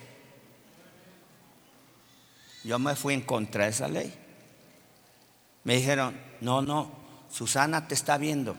[2.67, 4.13] Yo me fui en contra de esa ley.
[5.63, 6.91] Me dijeron, no, no,
[7.31, 8.57] Susana te está viendo.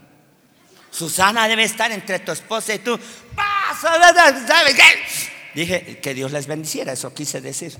[0.90, 2.98] Susana debe estar entre tu esposa y tú.
[5.54, 7.76] Dije que Dios les bendiciera, eso quise decir.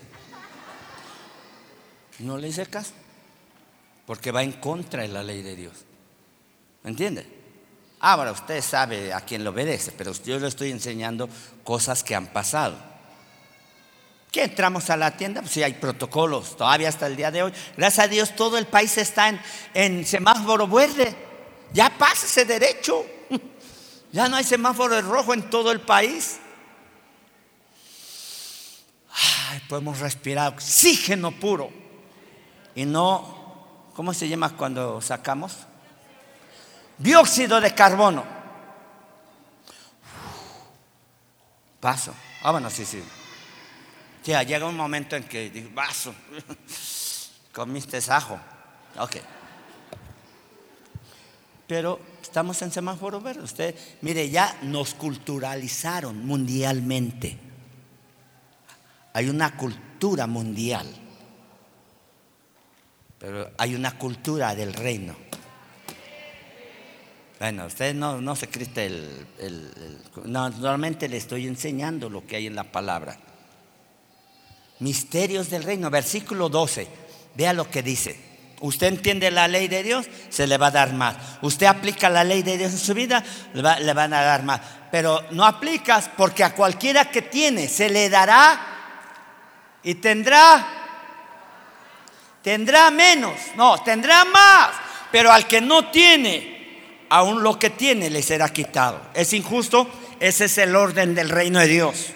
[2.19, 2.93] No le hice caso,
[4.05, 5.87] porque va en contra de la ley de Dios.
[6.83, 7.27] ¿Me entiende?
[8.01, 11.27] Ahora usted sabe a quién lo obedece, pero yo le estoy enseñando
[11.65, 12.98] cosas que han pasado.
[14.31, 15.41] ¿Qué entramos a la tienda?
[15.41, 17.53] Pues sí, hay protocolos, todavía hasta el día de hoy.
[17.77, 19.33] Gracias a Dios todo el país está
[19.73, 21.17] en, semáforo verde.
[21.73, 23.05] Ya pásese derecho.
[24.11, 26.39] Ya no hay semáforo rojo en todo el país.
[29.51, 31.71] Ay, podemos respirar oxígeno puro.
[32.75, 35.59] Y no, ¿cómo se llama cuando sacamos?
[36.97, 38.25] Dióxido de carbono.
[41.81, 42.15] Paso.
[42.43, 43.03] Ah, bueno, sí, sí.
[44.29, 46.15] Ya llega un momento en que digo, vaso,
[47.53, 48.39] comiste ajo.
[48.99, 49.17] Ok.
[51.67, 53.41] Pero estamos en semáforo verde.
[53.41, 57.39] Usted, mire, ya nos culturalizaron mundialmente.
[59.15, 60.87] Hay una cultura mundial.
[63.19, 65.17] Pero hay una cultura del reino.
[67.39, 72.65] Bueno, usted no, se el, el, normalmente le estoy enseñando lo que hay en la
[72.65, 73.19] palabra.
[74.81, 76.87] Misterios del reino, versículo 12.
[77.35, 78.29] Vea lo que dice.
[78.61, 81.17] Usted entiende la ley de Dios, se le va a dar más.
[81.43, 83.23] Usted aplica la ley de Dios en su vida,
[83.55, 84.61] le, le van a dar más.
[84.91, 88.61] Pero no aplicas porque a cualquiera que tiene se le dará
[89.83, 90.67] y tendrá,
[92.43, 94.71] tendrá menos, no, tendrá más.
[95.13, 99.01] Pero al que no tiene, aún lo que tiene le será quitado.
[99.15, 99.89] ¿Es injusto?
[100.21, 102.07] Ese es el orden del reino de Dios.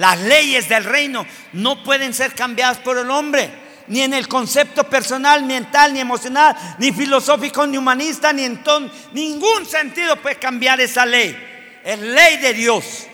[0.00, 3.50] Las leyes del reino no pueden ser cambiadas por el hombre,
[3.88, 8.64] ni en el concepto personal, mental, ni emocional, ni filosófico, ni humanista, ni en
[9.12, 11.36] ningún sentido puede cambiar esa ley.
[11.84, 13.08] Es ley de Dios.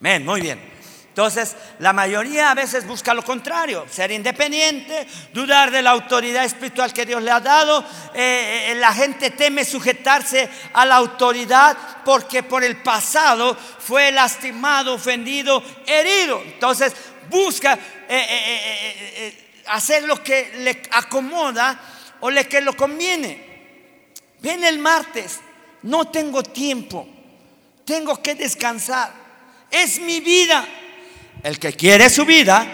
[0.00, 0.75] Amén, muy bien.
[1.16, 6.92] Entonces, la mayoría a veces busca lo contrario, ser independiente, dudar de la autoridad espiritual
[6.92, 7.82] que Dios le ha dado.
[8.12, 11.74] Eh, eh, la gente teme sujetarse a la autoridad
[12.04, 16.42] porque por el pasado fue lastimado, ofendido, herido.
[16.44, 16.92] Entonces,
[17.30, 17.78] busca
[18.10, 21.80] eh, hacer lo que le acomoda
[22.20, 24.12] o le que lo conviene.
[24.40, 25.40] Viene el martes,
[25.84, 27.08] no tengo tiempo,
[27.86, 29.14] tengo que descansar,
[29.70, 30.68] es mi vida.
[31.42, 32.66] El que quiere su vida,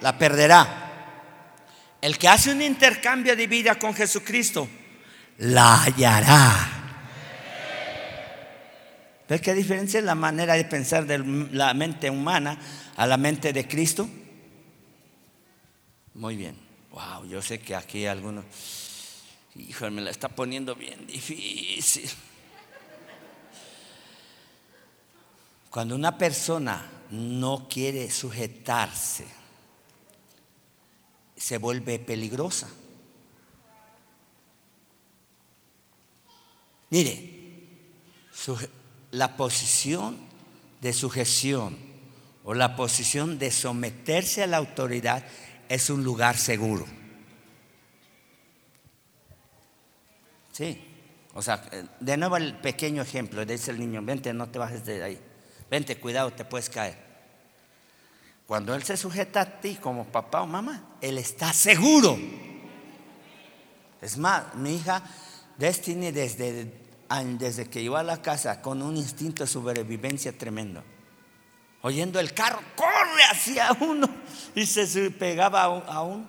[0.00, 0.82] la perderá.
[2.00, 4.68] El que hace un intercambio de vida con Jesucristo,
[5.38, 6.76] la hallará.
[9.28, 11.18] ¿Ves qué diferencia es la manera de pensar de
[11.52, 12.58] la mente humana
[12.96, 14.08] a la mente de Cristo?
[16.14, 16.56] Muy bien.
[16.90, 18.44] Wow, yo sé que aquí algunos,
[19.56, 22.08] híjole, me la está poniendo bien difícil.
[25.76, 29.26] Cuando una persona no quiere sujetarse,
[31.36, 32.66] se vuelve peligrosa.
[36.88, 37.68] Mire,
[39.10, 40.16] la posición
[40.80, 41.76] de sujeción
[42.42, 45.26] o la posición de someterse a la autoridad
[45.68, 46.86] es un lugar seguro.
[50.52, 50.80] Sí,
[51.34, 51.68] o sea,
[52.00, 55.25] de nuevo el pequeño ejemplo, dice el niño, vente, no te bajes de ahí.
[55.70, 56.96] Vente, cuidado, te puedes caer.
[58.46, 62.16] Cuando Él se sujeta a ti como papá o mamá, Él está seguro.
[64.00, 65.02] Es más, mi hija
[65.58, 66.72] Destiny desde,
[67.38, 70.84] desde que iba a la casa con un instinto de sobrevivencia tremendo.
[71.82, 74.08] Oyendo el carro, corre hacia uno
[74.54, 76.28] y se pegaba a un,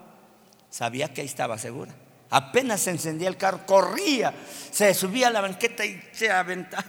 [0.69, 1.93] sabía que ahí estaba segura.
[2.30, 4.34] Apenas se encendía el carro, corría,
[4.71, 6.84] se subía a la banqueta y se aventaba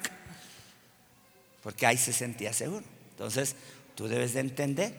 [1.63, 2.85] porque ahí se sentía seguro.
[3.11, 3.57] Entonces,
[3.95, 4.95] tú debes de entender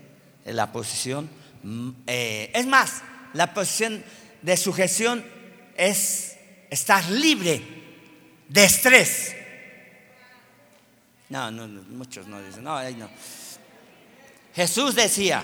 [0.46, 1.30] la posición,
[1.64, 3.02] mm, eh, es más,
[3.34, 4.04] la posición
[4.42, 5.24] de sujeción
[5.76, 6.38] es
[6.70, 7.62] estar libre
[8.48, 9.36] de estrés.
[11.30, 13.10] No, no, muchos no dicen, no, ahí no.
[14.56, 15.44] Jesús decía,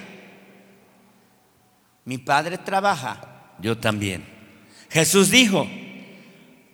[2.06, 4.25] mi padre trabaja, yo también.
[4.89, 5.67] Jesús dijo,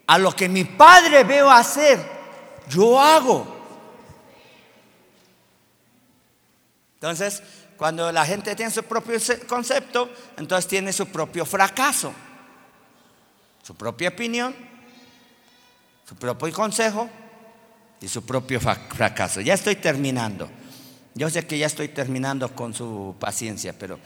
[0.08, 2.00] a lo que mi padre veo hacer,
[2.70, 3.61] yo hago.
[7.02, 7.42] Entonces,
[7.78, 12.14] cuando la gente tiene su propio concepto, entonces tiene su propio fracaso,
[13.64, 14.56] su propia opinión,
[16.08, 17.10] su propio consejo
[18.00, 19.42] y su propio fracaso.
[19.42, 20.48] Ya estoy terminando.
[21.16, 23.98] Yo sé que ya estoy terminando con su paciencia, pero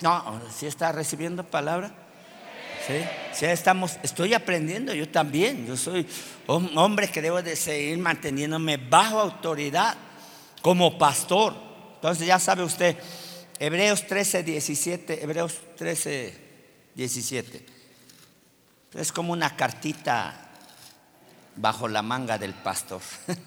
[0.00, 1.90] no, si está recibiendo palabra.
[2.86, 2.94] Sí,
[3.32, 5.66] sí estamos, estoy aprendiendo yo también.
[5.66, 6.06] Yo soy
[6.46, 9.96] un hombre que debo de seguir manteniéndome bajo autoridad
[10.62, 11.67] como pastor.
[11.98, 12.96] Entonces ya sabe usted,
[13.58, 16.38] Hebreos 13, 17, Hebreos 13,
[16.94, 17.66] 17.
[18.94, 20.48] Es como una cartita
[21.56, 23.02] bajo la manga del pastor.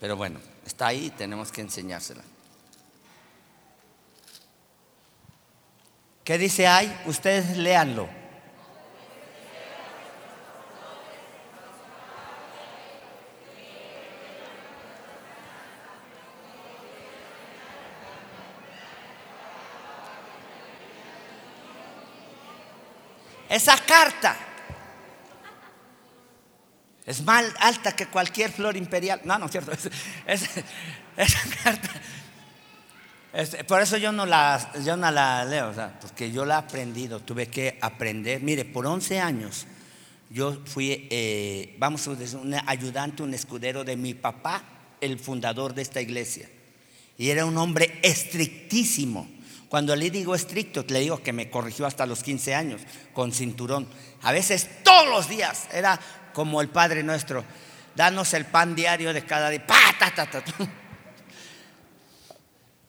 [0.00, 2.22] Pero bueno, está ahí y tenemos que enseñársela.
[6.22, 6.96] ¿Qué dice ahí?
[7.06, 8.08] Ustedes léanlo.
[23.54, 24.36] Esa carta
[27.06, 29.20] es más alta que cualquier flor imperial.
[29.22, 29.70] No, no cierto.
[30.26, 31.90] esa carta.
[33.68, 37.46] por eso yo no, la, yo no la leo, porque yo la he aprendido, tuve
[37.46, 38.42] que aprender.
[38.42, 39.68] Mire, por 11 años
[40.30, 44.64] yo fui, eh, vamos a decir, un ayudante, un escudero de mi papá,
[45.00, 46.50] el fundador de esta iglesia.
[47.16, 49.28] Y era un hombre estrictísimo.
[49.74, 52.80] Cuando le digo estricto, le digo que me corrigió hasta los 15 años
[53.12, 53.88] con cinturón.
[54.22, 55.98] A veces todos los días era
[56.32, 57.44] como el Padre nuestro.
[57.96, 59.66] Danos el pan diario de cada día.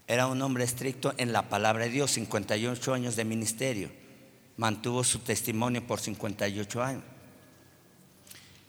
[0.08, 3.90] Era un hombre estricto en la palabra de Dios, 58 años de ministerio.
[4.56, 7.04] Mantuvo su testimonio por 58 años.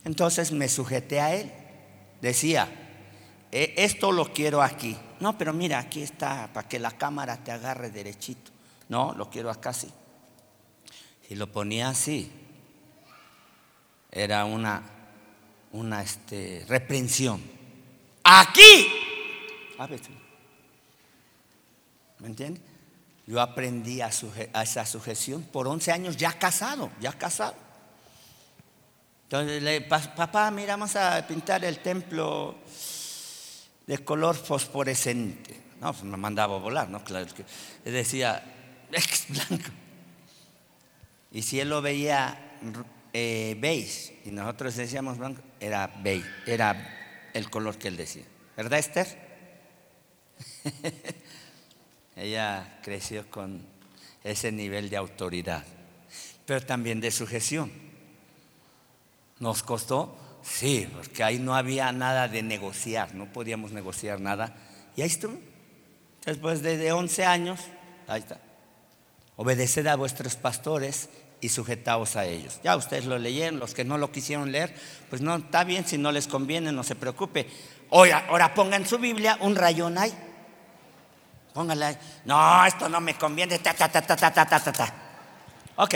[0.05, 1.51] Entonces me sujeté a él.
[2.23, 2.67] Decía,
[3.51, 4.97] e, esto lo quiero aquí.
[5.19, 8.51] No, pero mira, aquí está, para que la cámara te agarre derechito.
[8.89, 9.91] No, lo quiero acá sí.
[11.27, 12.31] Si lo ponía así,
[14.11, 14.81] era una,
[15.73, 17.41] una este, reprensión.
[18.23, 18.87] Aquí.
[22.19, 22.63] ¿Me entiendes?
[23.25, 24.09] Yo aprendí a,
[24.53, 27.55] a, esa sujeción por 11 años ya casado, ya casado.
[29.23, 32.55] Entonces, le, papá, mira, vamos a pintar el templo
[33.87, 35.59] de color fosforescente.
[35.81, 37.03] No, pues me mandaba a volar, ¿no?
[37.03, 38.43] Claro, que decía,
[38.91, 39.71] es blanco.
[41.31, 42.57] Y si él lo veía
[43.13, 48.23] eh, beige y nosotros decíamos blanco, era beige, era el color que él decía.
[48.55, 49.07] ¿Verdad, Esther?
[52.15, 53.65] Ella creció con
[54.23, 55.63] ese nivel de autoridad,
[56.45, 57.71] pero también de sujeción.
[59.39, 60.17] ¿Nos costó?
[60.49, 64.55] Sí, porque ahí no había nada de negociar, no podíamos negociar nada.
[64.95, 65.37] Y ahí estuvo.
[66.25, 67.59] Después de 11 años,
[68.07, 68.39] ahí está.
[69.35, 71.09] Obedeced a vuestros pastores
[71.41, 72.59] y sujetaos a ellos.
[72.63, 74.73] Ya ustedes lo leyeron, los que no lo quisieron leer,
[75.09, 77.47] pues no, está bien, si no les conviene, no se preocupe.
[77.91, 80.13] Ahora, ahora pongan su Biblia, un rayón ahí.
[81.53, 81.97] Póngale ahí.
[82.25, 83.59] No, esto no me conviene.
[83.59, 84.93] Ta, ta, ta, ta, ta, ta, ta, ta.
[85.75, 85.95] Ok,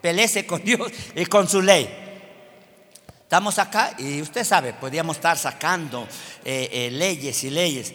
[0.00, 2.09] pelece con Dios y con su ley.
[3.30, 6.02] Estamos acá y usted sabe, podríamos estar sacando
[6.44, 7.94] eh, eh, leyes y leyes.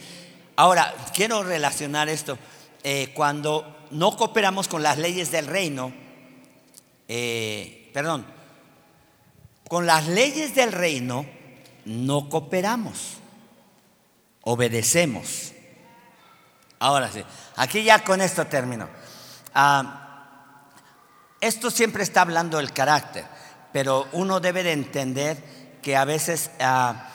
[0.56, 2.38] Ahora, quiero relacionar esto.
[2.82, 5.92] Eh, cuando no cooperamos con las leyes del reino,
[7.06, 8.26] perdón,
[9.68, 11.26] con las leyes del reino
[11.84, 13.16] no cooperamos,
[14.40, 15.52] obedecemos.
[16.80, 17.22] Ahora sí,
[17.58, 18.88] aquí ya con esto termino.
[19.54, 20.70] Ah,
[21.42, 23.35] esto siempre está hablando del carácter
[23.76, 25.36] pero uno debe de entender
[25.82, 27.10] que a veces ah,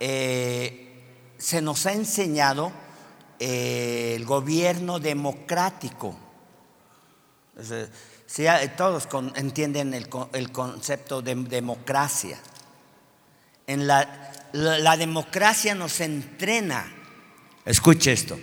[0.00, 2.72] eh, se nos ha enseñado
[3.38, 6.18] eh, el gobierno democrático.
[8.76, 12.40] todos entienden el, concepto de democracia.
[13.68, 16.92] En la democracia nos entrena,
[17.64, 18.36] escuche esto,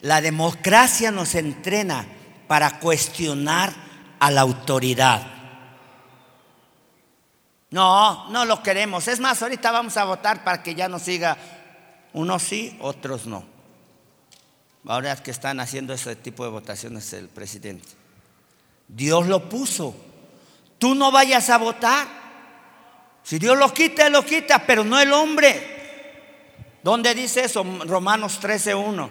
[0.00, 2.06] la democracia nos entrena
[2.48, 3.70] para cuestionar
[4.18, 5.39] a la autoridad.
[7.70, 9.06] No, no lo queremos.
[9.08, 11.36] Es más, ahorita vamos a votar para que ya no siga
[12.12, 13.44] unos sí, otros no.
[14.86, 17.88] Ahora que están haciendo ese tipo de votaciones el presidente.
[18.88, 19.94] Dios lo puso.
[20.78, 22.08] Tú no vayas a votar.
[23.22, 25.78] Si Dios lo quita, lo quita, pero no el hombre.
[26.82, 27.62] ¿Dónde dice eso?
[27.84, 29.10] Romanos 13:1.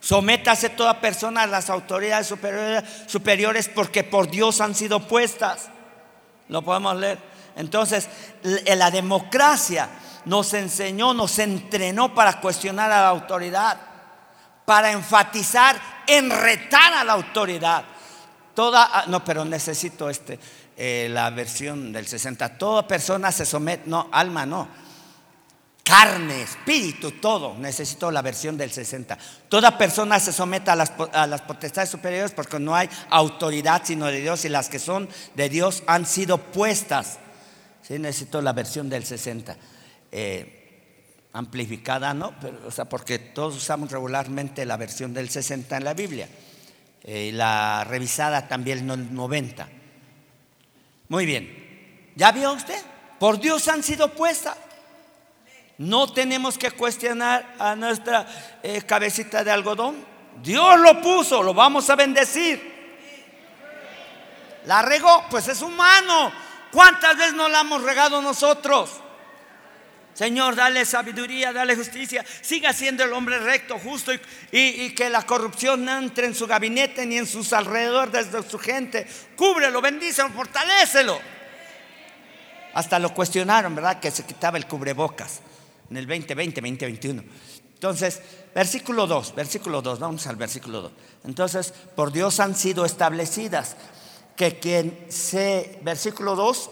[0.00, 5.70] Sométase toda persona a las autoridades superiores, superiores porque por Dios han sido puestas.
[6.48, 7.29] Lo podemos leer.
[7.60, 8.08] Entonces,
[8.42, 9.88] la democracia
[10.24, 13.78] nos enseñó, nos entrenó para cuestionar a la autoridad,
[14.64, 17.84] para enfatizar en retar a la autoridad.
[18.54, 20.38] Toda, ah, no, pero necesito este,
[20.76, 22.58] eh, la versión del 60.
[22.58, 24.68] Toda persona se somete, no, alma no,
[25.82, 27.56] carne, espíritu, todo.
[27.58, 29.16] Necesito la versión del 60.
[29.48, 34.06] Toda persona se somete a las, a las, potestades superiores porque no hay autoridad sino
[34.06, 37.18] de Dios y las que son de Dios han sido puestas
[37.90, 39.56] Sí, necesito la versión del 60.
[40.12, 42.32] Eh, amplificada, ¿no?
[42.64, 46.28] o sea, porque todos usamos regularmente la versión del 60 en la Biblia.
[47.02, 49.68] Eh, la revisada también el 90.
[51.08, 52.12] Muy bien.
[52.14, 52.80] ¿Ya vio usted?
[53.18, 54.56] Por Dios han sido puestas.
[55.78, 58.24] No tenemos que cuestionar a nuestra
[58.62, 59.96] eh, cabecita de algodón.
[60.40, 62.70] Dios lo puso, lo vamos a bendecir.
[64.66, 66.49] La regó, pues es humano.
[66.72, 69.00] ¿Cuántas veces no la hemos regado nosotros?
[70.14, 72.24] Señor, dale sabiduría, dale justicia.
[72.42, 74.12] Siga siendo el hombre recto, justo
[74.52, 78.58] y, que la corrupción no entre en su gabinete ni en sus alrededores de su
[78.58, 79.06] gente.
[79.36, 81.18] Cúbrelo, bendícelo, fortalécelo.
[82.74, 83.98] Hasta lo cuestionaron, ¿verdad?
[83.98, 85.40] Que se quitaba el cubrebocas
[85.90, 87.24] en el 2020, 2021.
[87.74, 88.20] Entonces,
[88.54, 90.92] versículo 2, versículo 2, vamos al versículo 2.
[91.24, 93.76] Entonces, por Dios han sido establecidas
[94.40, 96.70] que quien se, versículo 2,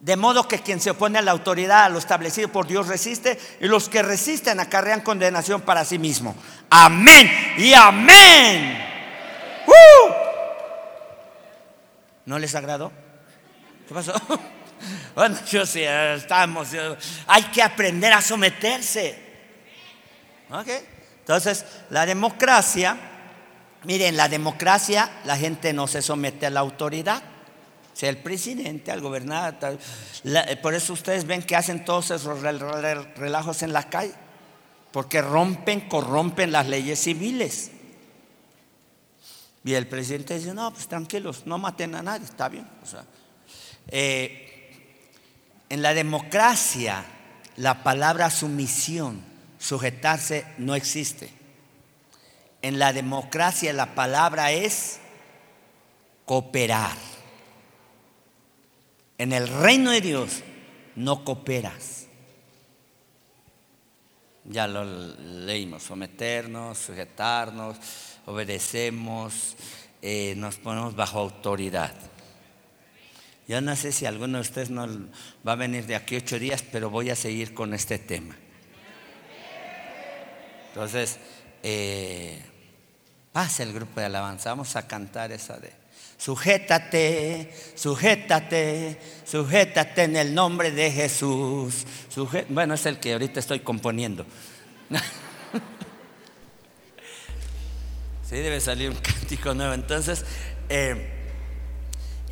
[0.00, 3.40] de modo que quien se opone a la autoridad, a lo establecido por Dios, resiste,
[3.58, 6.36] y los que resisten acarrean condenación para sí mismo.
[6.68, 8.84] Amén y amén.
[9.66, 10.12] ¡Uh!
[12.26, 12.92] ¿No les agradó?
[13.88, 14.12] ¿Qué pasó?
[15.14, 16.68] Bueno, yo sí, estamos.
[17.26, 19.18] Hay que aprender a someterse.
[20.50, 20.68] ¿Ok?
[21.20, 23.15] Entonces, la democracia,
[23.86, 27.22] miren, la democracia, la gente no se somete a la autoridad
[27.96, 29.78] sea el presidente, al gobernador.
[30.60, 34.12] por eso ustedes ven que hacen todos esos relajos en la calle,
[34.92, 37.70] porque rompen, corrompen las leyes civiles.
[39.64, 42.68] Y el presidente dice, no, pues tranquilos, no maten a nadie, está bien.
[43.88, 44.70] Eh,
[45.70, 47.02] en la democracia,
[47.56, 49.22] la palabra sumisión,
[49.58, 51.30] sujetarse, no existe.
[52.66, 54.98] En la democracia la palabra es
[56.24, 56.96] cooperar.
[59.18, 60.42] En el reino de Dios
[60.96, 62.08] no cooperas.
[64.46, 67.76] Ya lo leímos, someternos, sujetarnos,
[68.26, 69.54] obedecemos,
[70.02, 71.94] eh, nos ponemos bajo autoridad.
[73.46, 74.88] Yo no sé si alguno de ustedes no
[75.46, 78.34] va a venir de aquí ocho días, pero voy a seguir con este tema.
[80.72, 81.20] Entonces,
[81.62, 82.42] eh,
[83.36, 85.70] pasa el grupo de alabanza, vamos a cantar esa de...
[86.16, 91.84] Sujétate, sujétate, sujétate en el nombre de Jesús.
[92.48, 94.24] bueno, es el que ahorita estoy componiendo.
[98.26, 99.74] sí, debe salir un cántico nuevo.
[99.74, 100.24] Entonces,
[100.70, 101.06] eh,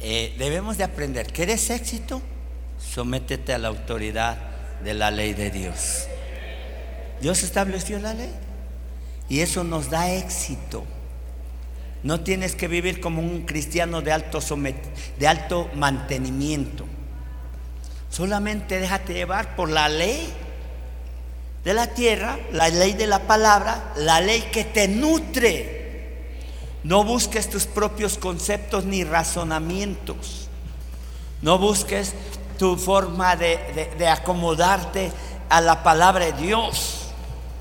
[0.01, 1.35] eh, debemos de aprender.
[1.35, 2.23] ¿Quieres éxito?
[2.79, 4.39] Sométete a la autoridad
[4.83, 6.07] de la ley de Dios.
[7.21, 8.33] Dios estableció la ley
[9.29, 10.87] y eso nos da éxito.
[12.05, 14.41] No tienes que vivir como un cristiano de alto,
[15.19, 16.85] de alto mantenimiento.
[18.11, 20.31] Solamente déjate llevar por la ley
[21.65, 26.21] de la tierra, la ley de la palabra, la ley que te nutre.
[26.83, 30.51] No busques tus propios conceptos ni razonamientos.
[31.41, 32.13] No busques
[32.59, 35.11] tu forma de, de acomodarte
[35.49, 37.07] a la palabra de Dios.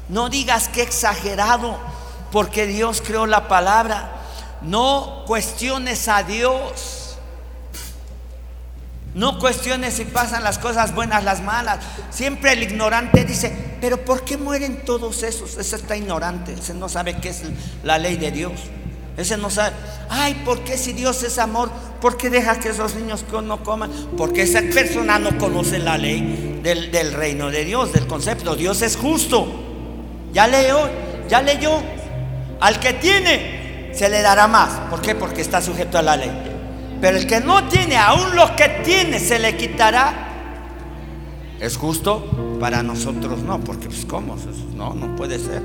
[0.09, 1.77] No digas que exagerado,
[2.29, 4.19] porque Dios creó la palabra.
[4.63, 7.17] No cuestiones a Dios.
[9.13, 11.79] No cuestiones si pasan las cosas buenas, las malas.
[12.09, 15.57] Siempre el ignorante dice, pero ¿por qué mueren todos esos?
[15.57, 17.43] Ese está ignorante, ese no sabe qué es
[17.83, 18.53] la ley de Dios.
[19.15, 19.75] Ese no sabe,
[20.09, 21.69] ay, ¿por qué si Dios es amor?
[22.01, 23.91] ¿Por qué deja que esos niños no coman?
[24.17, 28.55] Porque esa persona no conoce la ley del, reino de Dios, del concepto.
[28.55, 29.47] Dios es justo.
[30.33, 30.89] Ya leyó,
[31.29, 31.79] ya leyó.
[32.59, 33.52] Al que tiene,
[33.93, 34.71] se le dará más.
[34.89, 35.15] ¿Por qué?
[35.15, 36.31] Porque está sujeto a la ley.
[36.99, 40.29] Pero el que no tiene, aún lo que tiene, se le quitará.
[41.59, 42.57] ¿Es justo?
[42.59, 44.37] Para nosotros no, porque pues ¿cómo?
[44.75, 45.61] No, no puede ser.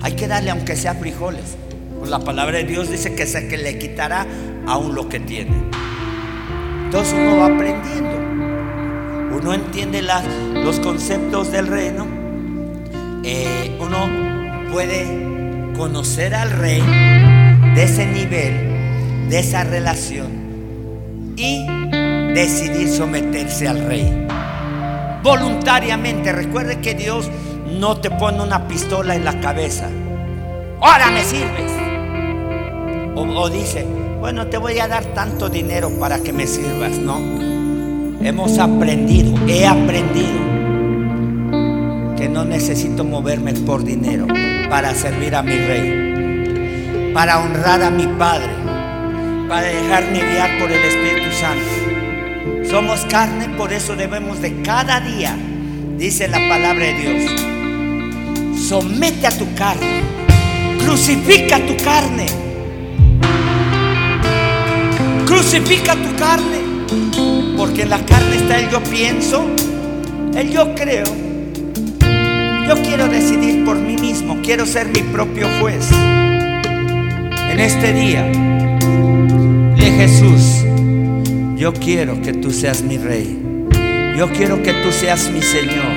[0.00, 1.56] Hay que darle aunque sea frijoles.
[1.98, 4.26] Pues la palabra de Dios dice que se que le quitará
[4.66, 5.56] aún lo que tiene.
[6.84, 9.36] Entonces uno va aprendiendo.
[9.36, 12.06] Uno entiende los conceptos del reino.
[13.24, 15.37] Eh, uno puede
[15.78, 16.82] conocer al rey
[17.76, 20.26] de ese nivel, de esa relación
[21.36, 21.64] y
[22.34, 24.26] decidir someterse al rey.
[25.22, 27.30] Voluntariamente, recuerde que Dios
[27.78, 29.88] no te pone una pistola en la cabeza.
[30.80, 31.70] Ahora me sirves.
[33.14, 33.86] O, o dice,
[34.18, 36.98] bueno, te voy a dar tanto dinero para que me sirvas.
[36.98, 37.18] No.
[38.20, 40.40] Hemos aprendido, he aprendido
[42.16, 44.26] que no necesito moverme por dinero
[44.68, 48.50] para servir a mi rey, para honrar a mi Padre,
[49.48, 52.68] para dejarme guiar por el Espíritu Santo.
[52.68, 55.34] Somos carne, por eso debemos de cada día,
[55.96, 57.30] dice la palabra de Dios,
[58.60, 60.02] somete a tu carne,
[60.84, 62.26] crucifica tu carne,
[65.26, 69.46] crucifica tu carne, porque en la carne está el yo pienso,
[70.34, 71.27] el yo creo
[72.68, 75.90] yo quiero decidir por mí mismo, quiero ser mi propio juez.
[77.50, 78.30] En este día
[79.74, 80.66] le Jesús,
[81.56, 83.42] yo quiero que tú seas mi rey.
[84.18, 85.96] Yo quiero que tú seas mi Señor.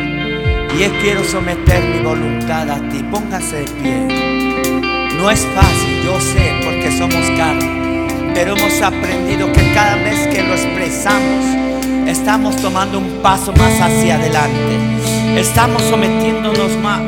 [0.73, 3.03] Y yo quiero someter mi voluntad a ti.
[3.11, 5.11] Póngase de pie.
[5.17, 8.07] No es fácil, yo sé, porque somos carne.
[8.33, 11.45] Pero hemos aprendido que cada vez que lo expresamos,
[12.07, 15.00] estamos tomando un paso más hacia adelante.
[15.37, 17.01] Estamos sometiéndonos más.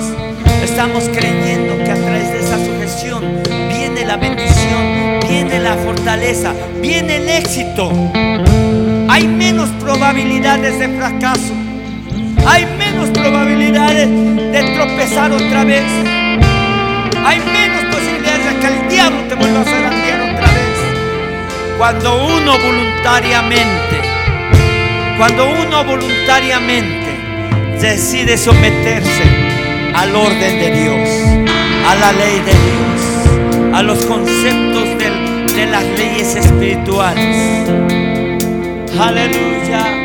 [0.63, 7.17] Estamos creyendo que a través de esa sujeción viene la bendición, viene la fortaleza, viene
[7.17, 7.91] el éxito.
[9.09, 11.53] Hay menos probabilidades de fracaso.
[12.47, 15.83] Hay menos probabilidades de tropezar otra vez.
[17.25, 21.77] Hay menos posibilidades de que el diablo te vuelva a zarandear otra vez.
[21.77, 24.01] Cuando uno voluntariamente,
[25.17, 27.02] cuando uno voluntariamente
[27.83, 29.23] decide someterse
[29.93, 31.09] al orden de Dios,
[31.85, 34.87] a la ley de Dios, a los conceptos
[35.53, 37.69] de las leyes espirituales.
[38.97, 40.02] Aleluya.